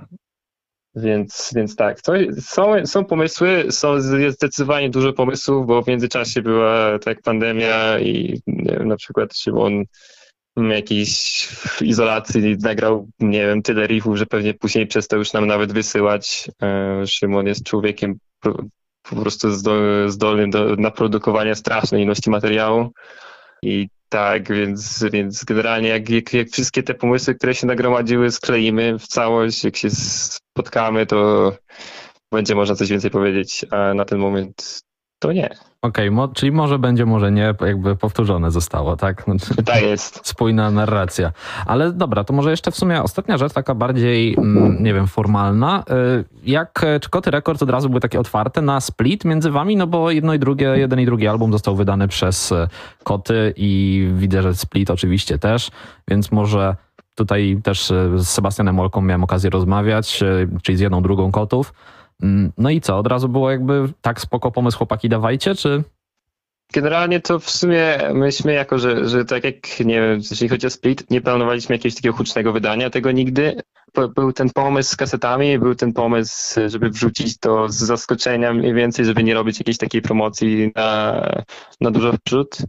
więc, 0.99 1.51
więc 1.55 1.75
tak, 1.75 2.01
to, 2.01 2.13
są, 2.39 2.85
są 2.85 3.05
pomysły, 3.05 3.65
są, 3.69 3.95
jest 4.17 4.37
zdecydowanie 4.37 4.89
dużo 4.89 5.13
pomysłów, 5.13 5.67
bo 5.67 5.81
w 5.81 5.87
międzyczasie 5.87 6.41
była 6.41 6.99
tak 6.99 7.21
pandemia 7.21 7.99
i 7.99 8.41
wiem, 8.47 8.87
na 8.87 8.95
przykład 8.95 9.37
Szymon 9.37 9.83
w 11.41 11.81
izolacji 11.81 12.57
nagrał, 12.61 13.09
nie 13.19 13.45
wiem, 13.45 13.61
tyle 13.61 13.87
riffów, 13.87 14.17
że 14.17 14.25
pewnie 14.25 14.53
później 14.53 14.87
przestał 14.87 15.19
już 15.19 15.33
nam 15.33 15.47
nawet 15.47 15.71
wysyłać. 15.73 16.51
E, 16.61 17.07
Szymon 17.07 17.47
jest 17.47 17.63
człowiekiem 17.63 18.19
po, 18.39 19.15
prostu 19.15 19.49
zdo- 19.49 20.09
zdolnym 20.09 20.49
do 20.49 20.75
naprodukowania 20.75 21.55
strasznej 21.55 22.03
ilości 22.03 22.29
materiału 22.29 22.91
i 23.61 23.87
tak, 24.09 24.53
więc, 24.53 25.05
więc 25.13 25.43
generalnie 25.43 25.89
jak, 25.89 26.09
jak, 26.09 26.33
jak 26.33 26.49
wszystkie 26.49 26.83
te 26.83 26.93
pomysły, 26.93 27.35
które 27.35 27.55
się 27.55 27.67
nagromadziły, 27.67 28.31
skleimy 28.31 28.99
w 28.99 29.07
całość, 29.07 29.63
jak 29.63 29.77
się 29.77 29.89
spotkamy, 29.89 31.05
to 31.05 31.51
będzie 32.31 32.55
można 32.55 32.75
coś 32.75 32.89
więcej 32.89 33.11
powiedzieć, 33.11 33.65
a 33.71 33.93
na 33.93 34.05
ten 34.05 34.19
moment 34.19 34.81
to 35.19 35.31
nie. 35.31 35.49
Okej, 35.81 36.11
mo- 36.11 36.27
czyli 36.27 36.51
może 36.51 36.79
będzie, 36.79 37.05
może 37.05 37.31
nie, 37.31 37.53
jakby 37.61 37.95
powtórzone 37.95 38.51
zostało, 38.51 38.97
tak? 38.97 39.23
Znaczy- 39.23 39.63
Tak 39.63 39.81
jest. 39.81 40.27
spójna 40.27 40.71
narracja. 40.71 41.31
Ale 41.65 41.91
dobra, 41.93 42.23
to 42.23 42.33
może 42.33 42.51
jeszcze 42.51 42.71
w 42.71 42.75
sumie 42.75 43.03
ostatnia 43.03 43.37
rzecz, 43.37 43.53
taka 43.53 43.75
bardziej, 43.75 44.35
mm, 44.37 44.83
nie 44.83 44.93
wiem, 44.93 45.07
formalna. 45.07 45.83
Y, 46.19 46.25
Jak, 46.43 46.83
e, 46.83 46.99
czy 46.99 47.09
Koty 47.09 47.31
Records 47.31 47.63
od 47.63 47.69
razu 47.69 47.89
były 47.89 48.01
takie 48.01 48.19
otwarte 48.19 48.61
na 48.61 48.81
split 48.81 49.25
między 49.25 49.51
wami? 49.51 49.75
No 49.77 49.87
bo 49.87 50.11
jedno 50.11 50.33
i 50.33 50.39
drugie, 50.39 50.65
jeden 50.77 50.99
i 50.99 51.05
drugi 51.05 51.27
album 51.27 51.51
został 51.51 51.75
wydany 51.75 52.07
przez 52.07 52.51
e, 52.51 52.67
Koty 53.03 53.53
i 53.57 54.07
widzę, 54.13 54.41
że 54.41 54.55
split 54.55 54.89
oczywiście 54.89 55.39
też, 55.39 55.71
więc 56.07 56.31
może 56.31 56.75
tutaj 57.15 57.59
też 57.63 57.91
e, 57.91 58.09
z 58.17 58.27
Sebastianem 58.29 58.79
Olką 58.79 59.01
miałem 59.01 59.23
okazję 59.23 59.49
rozmawiać, 59.49 60.23
czyli 60.63 60.77
z 60.77 60.81
jedną, 60.81 61.01
drugą 61.01 61.31
Kotów. 61.31 61.73
Mm, 62.23 62.51
No 62.57 62.69
i 62.69 62.81
co, 62.81 62.97
od 62.97 63.07
razu 63.07 63.29
było 63.29 63.51
jakby 63.51 63.93
tak 64.01 64.21
spoko 64.21 64.51
pomysł 64.51 64.77
chłopaki 64.77 65.09
dawajcie, 65.09 65.55
czy... 65.55 65.83
Generalnie 66.73 67.19
to 67.19 67.39
w 67.39 67.49
sumie 67.49 67.97
myśmy 68.13 68.53
jako, 68.53 68.79
że, 68.79 69.09
że 69.09 69.25
tak 69.25 69.43
jak, 69.43 69.79
nie 69.79 70.01
wiem, 70.01 70.19
jeśli 70.31 70.49
chodzi 70.49 70.67
o 70.67 70.69
Split, 70.69 71.11
nie 71.11 71.21
planowaliśmy 71.21 71.75
jakiegoś 71.75 71.95
takiego 71.95 72.15
hucznego 72.15 72.53
wydania 72.53 72.89
tego 72.89 73.11
nigdy. 73.11 73.61
Był 74.15 74.33
ten 74.33 74.49
pomysł 74.49 74.93
z 74.93 74.95
kasetami, 74.95 75.59
był 75.59 75.75
ten 75.75 75.93
pomysł, 75.93 76.59
żeby 76.67 76.89
wrzucić 76.89 77.37
to 77.39 77.69
z 77.69 77.75
zaskoczenia 77.75 78.53
mniej 78.53 78.73
więcej, 78.73 79.05
żeby 79.05 79.23
nie 79.23 79.33
robić 79.33 79.59
jakiejś 79.59 79.77
takiej 79.77 80.01
promocji 80.01 80.71
na, 80.75 81.21
na 81.81 81.91
dużo 81.91 82.13
wprzód. 82.13 82.57
E, 82.61 82.65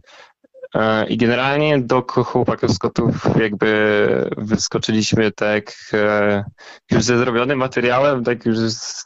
I 1.07 1.17
generalnie 1.17 1.79
do 1.79 2.01
chłopaków 2.01 2.71
z 2.71 2.79
kotów 2.79 3.27
jakby 3.39 4.29
wyskoczyliśmy 4.37 5.31
tak 5.31 5.73
e, 5.93 6.43
już 6.91 7.03
ze 7.03 7.17
zrobionym 7.17 7.59
materiałem, 7.59 8.23
tak 8.23 8.45
już 8.45 8.57
z, 8.57 9.05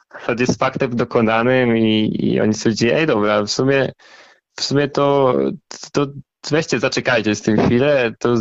faktem 0.60 0.96
dokonanym 0.96 1.78
i, 1.78 2.18
i 2.20 2.42
oni 2.42 2.54
stwierdzili, 2.54 2.92
ej 2.92 3.08
dobra, 3.08 3.44
w 3.44 3.52
sumie 3.52 3.92
w 4.56 4.64
sumie 4.64 4.88
to, 4.88 5.36
to 5.92 6.08
weźcie, 6.52 6.80
zaczekajcie 6.80 7.36
z 7.36 7.42
tym 7.42 7.58
chwilę, 7.58 8.14
to 8.20 8.36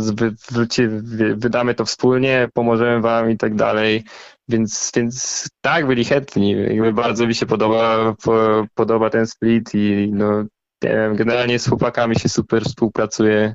wróci, 0.51 0.87
wydamy 1.35 1.75
to 1.75 1.85
wspólnie, 1.85 2.49
pomożemy 2.53 3.01
wam 3.01 3.31
i 3.31 3.37
tak 3.37 3.55
dalej. 3.55 4.03
Więc, 4.47 4.91
więc 4.95 5.47
tak, 5.61 5.87
byli 5.87 6.05
chętni. 6.05 6.51
Jakby 6.51 6.93
bardzo 6.93 7.27
mi 7.27 7.35
się 7.35 7.45
podoba, 7.45 8.15
po, 8.23 8.65
podoba 8.75 9.09
ten 9.09 9.27
split 9.27 9.75
i 9.75 10.09
no, 10.13 10.45
nie 10.83 10.89
wiem, 10.89 11.15
generalnie 11.15 11.59
z 11.59 11.67
chłopakami 11.67 12.19
się 12.19 12.29
super 12.29 12.63
współpracuje, 12.63 13.53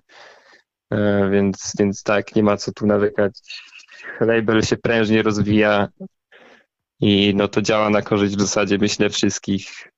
e, 0.90 1.30
więc, 1.30 1.72
więc 1.78 2.02
tak, 2.02 2.36
nie 2.36 2.42
ma 2.42 2.56
co 2.56 2.72
tu 2.72 2.86
narzekać. 2.86 3.32
Label 4.20 4.62
się 4.62 4.76
prężnie 4.76 5.22
rozwija 5.22 5.88
i 7.00 7.32
no 7.36 7.48
to 7.48 7.62
działa 7.62 7.90
na 7.90 8.02
korzyść 8.02 8.36
w 8.36 8.40
zasadzie, 8.40 8.78
myślę, 8.78 9.10
wszystkich. 9.10 9.92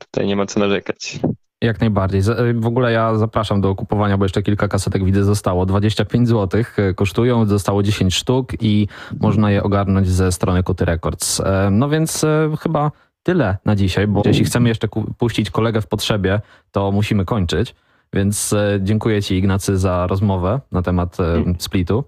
Tutaj 0.00 0.26
nie 0.26 0.36
ma 0.36 0.46
co 0.46 0.60
narzekać. 0.60 1.20
Jak 1.62 1.80
najbardziej. 1.80 2.22
W 2.54 2.66
ogóle 2.66 2.92
ja 2.92 3.14
zapraszam 3.14 3.60
do 3.60 3.74
kupowania, 3.74 4.18
bo 4.18 4.24
jeszcze 4.24 4.42
kilka 4.42 4.68
kasetek 4.68 5.04
widzę 5.04 5.24
zostało. 5.24 5.66
25 5.66 6.28
zł 6.28 6.62
kosztują, 6.96 7.46
zostało 7.46 7.82
10 7.82 8.14
sztuk 8.14 8.52
i 8.60 8.88
można 9.20 9.50
je 9.50 9.62
ogarnąć 9.62 10.08
ze 10.08 10.32
strony 10.32 10.62
Kuty 10.62 10.84
Records. 10.84 11.40
E, 11.40 11.68
no 11.70 11.88
więc 11.88 12.24
e, 12.24 12.50
chyba 12.60 12.90
tyle 13.22 13.56
na 13.64 13.76
dzisiaj, 13.76 14.06
bo 14.06 14.22
jeśli 14.24 14.44
chcemy 14.44 14.68
jeszcze 14.68 14.88
puścić 15.18 15.50
kolegę 15.50 15.80
w 15.80 15.86
potrzebie, 15.86 16.40
to 16.70 16.92
musimy 16.92 17.24
kończyć. 17.24 17.74
Więc 18.12 18.52
e, 18.52 18.78
dziękuję 18.82 19.22
Ci, 19.22 19.34
Ignacy, 19.34 19.78
za 19.78 20.06
rozmowę 20.06 20.60
na 20.72 20.82
temat 20.82 21.16
splitu. 21.58 22.04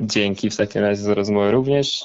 Dzięki 0.00 0.50
w 0.50 0.56
takim 0.56 0.82
razie 0.82 1.02
za 1.02 1.14
rozmowę 1.14 1.50
również. 1.50 2.04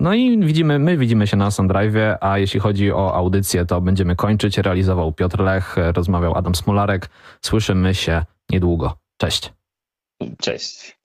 No 0.00 0.14
i 0.14 0.38
widzimy, 0.38 0.78
my 0.78 0.96
widzimy 0.96 1.26
się 1.26 1.36
na 1.36 1.50
Sundrive, 1.50 2.16
a 2.20 2.38
jeśli 2.38 2.60
chodzi 2.60 2.92
o 2.92 3.14
audycję, 3.14 3.66
to 3.66 3.80
będziemy 3.80 4.16
kończyć. 4.16 4.58
Realizował 4.58 5.12
Piotr 5.12 5.40
Lech, 5.40 5.76
rozmawiał 5.94 6.34
Adam 6.34 6.54
Smolarek. 6.54 7.08
Słyszymy 7.42 7.94
się 7.94 8.24
niedługo. 8.50 8.98
Cześć. 9.16 9.52
Cześć. 10.40 10.97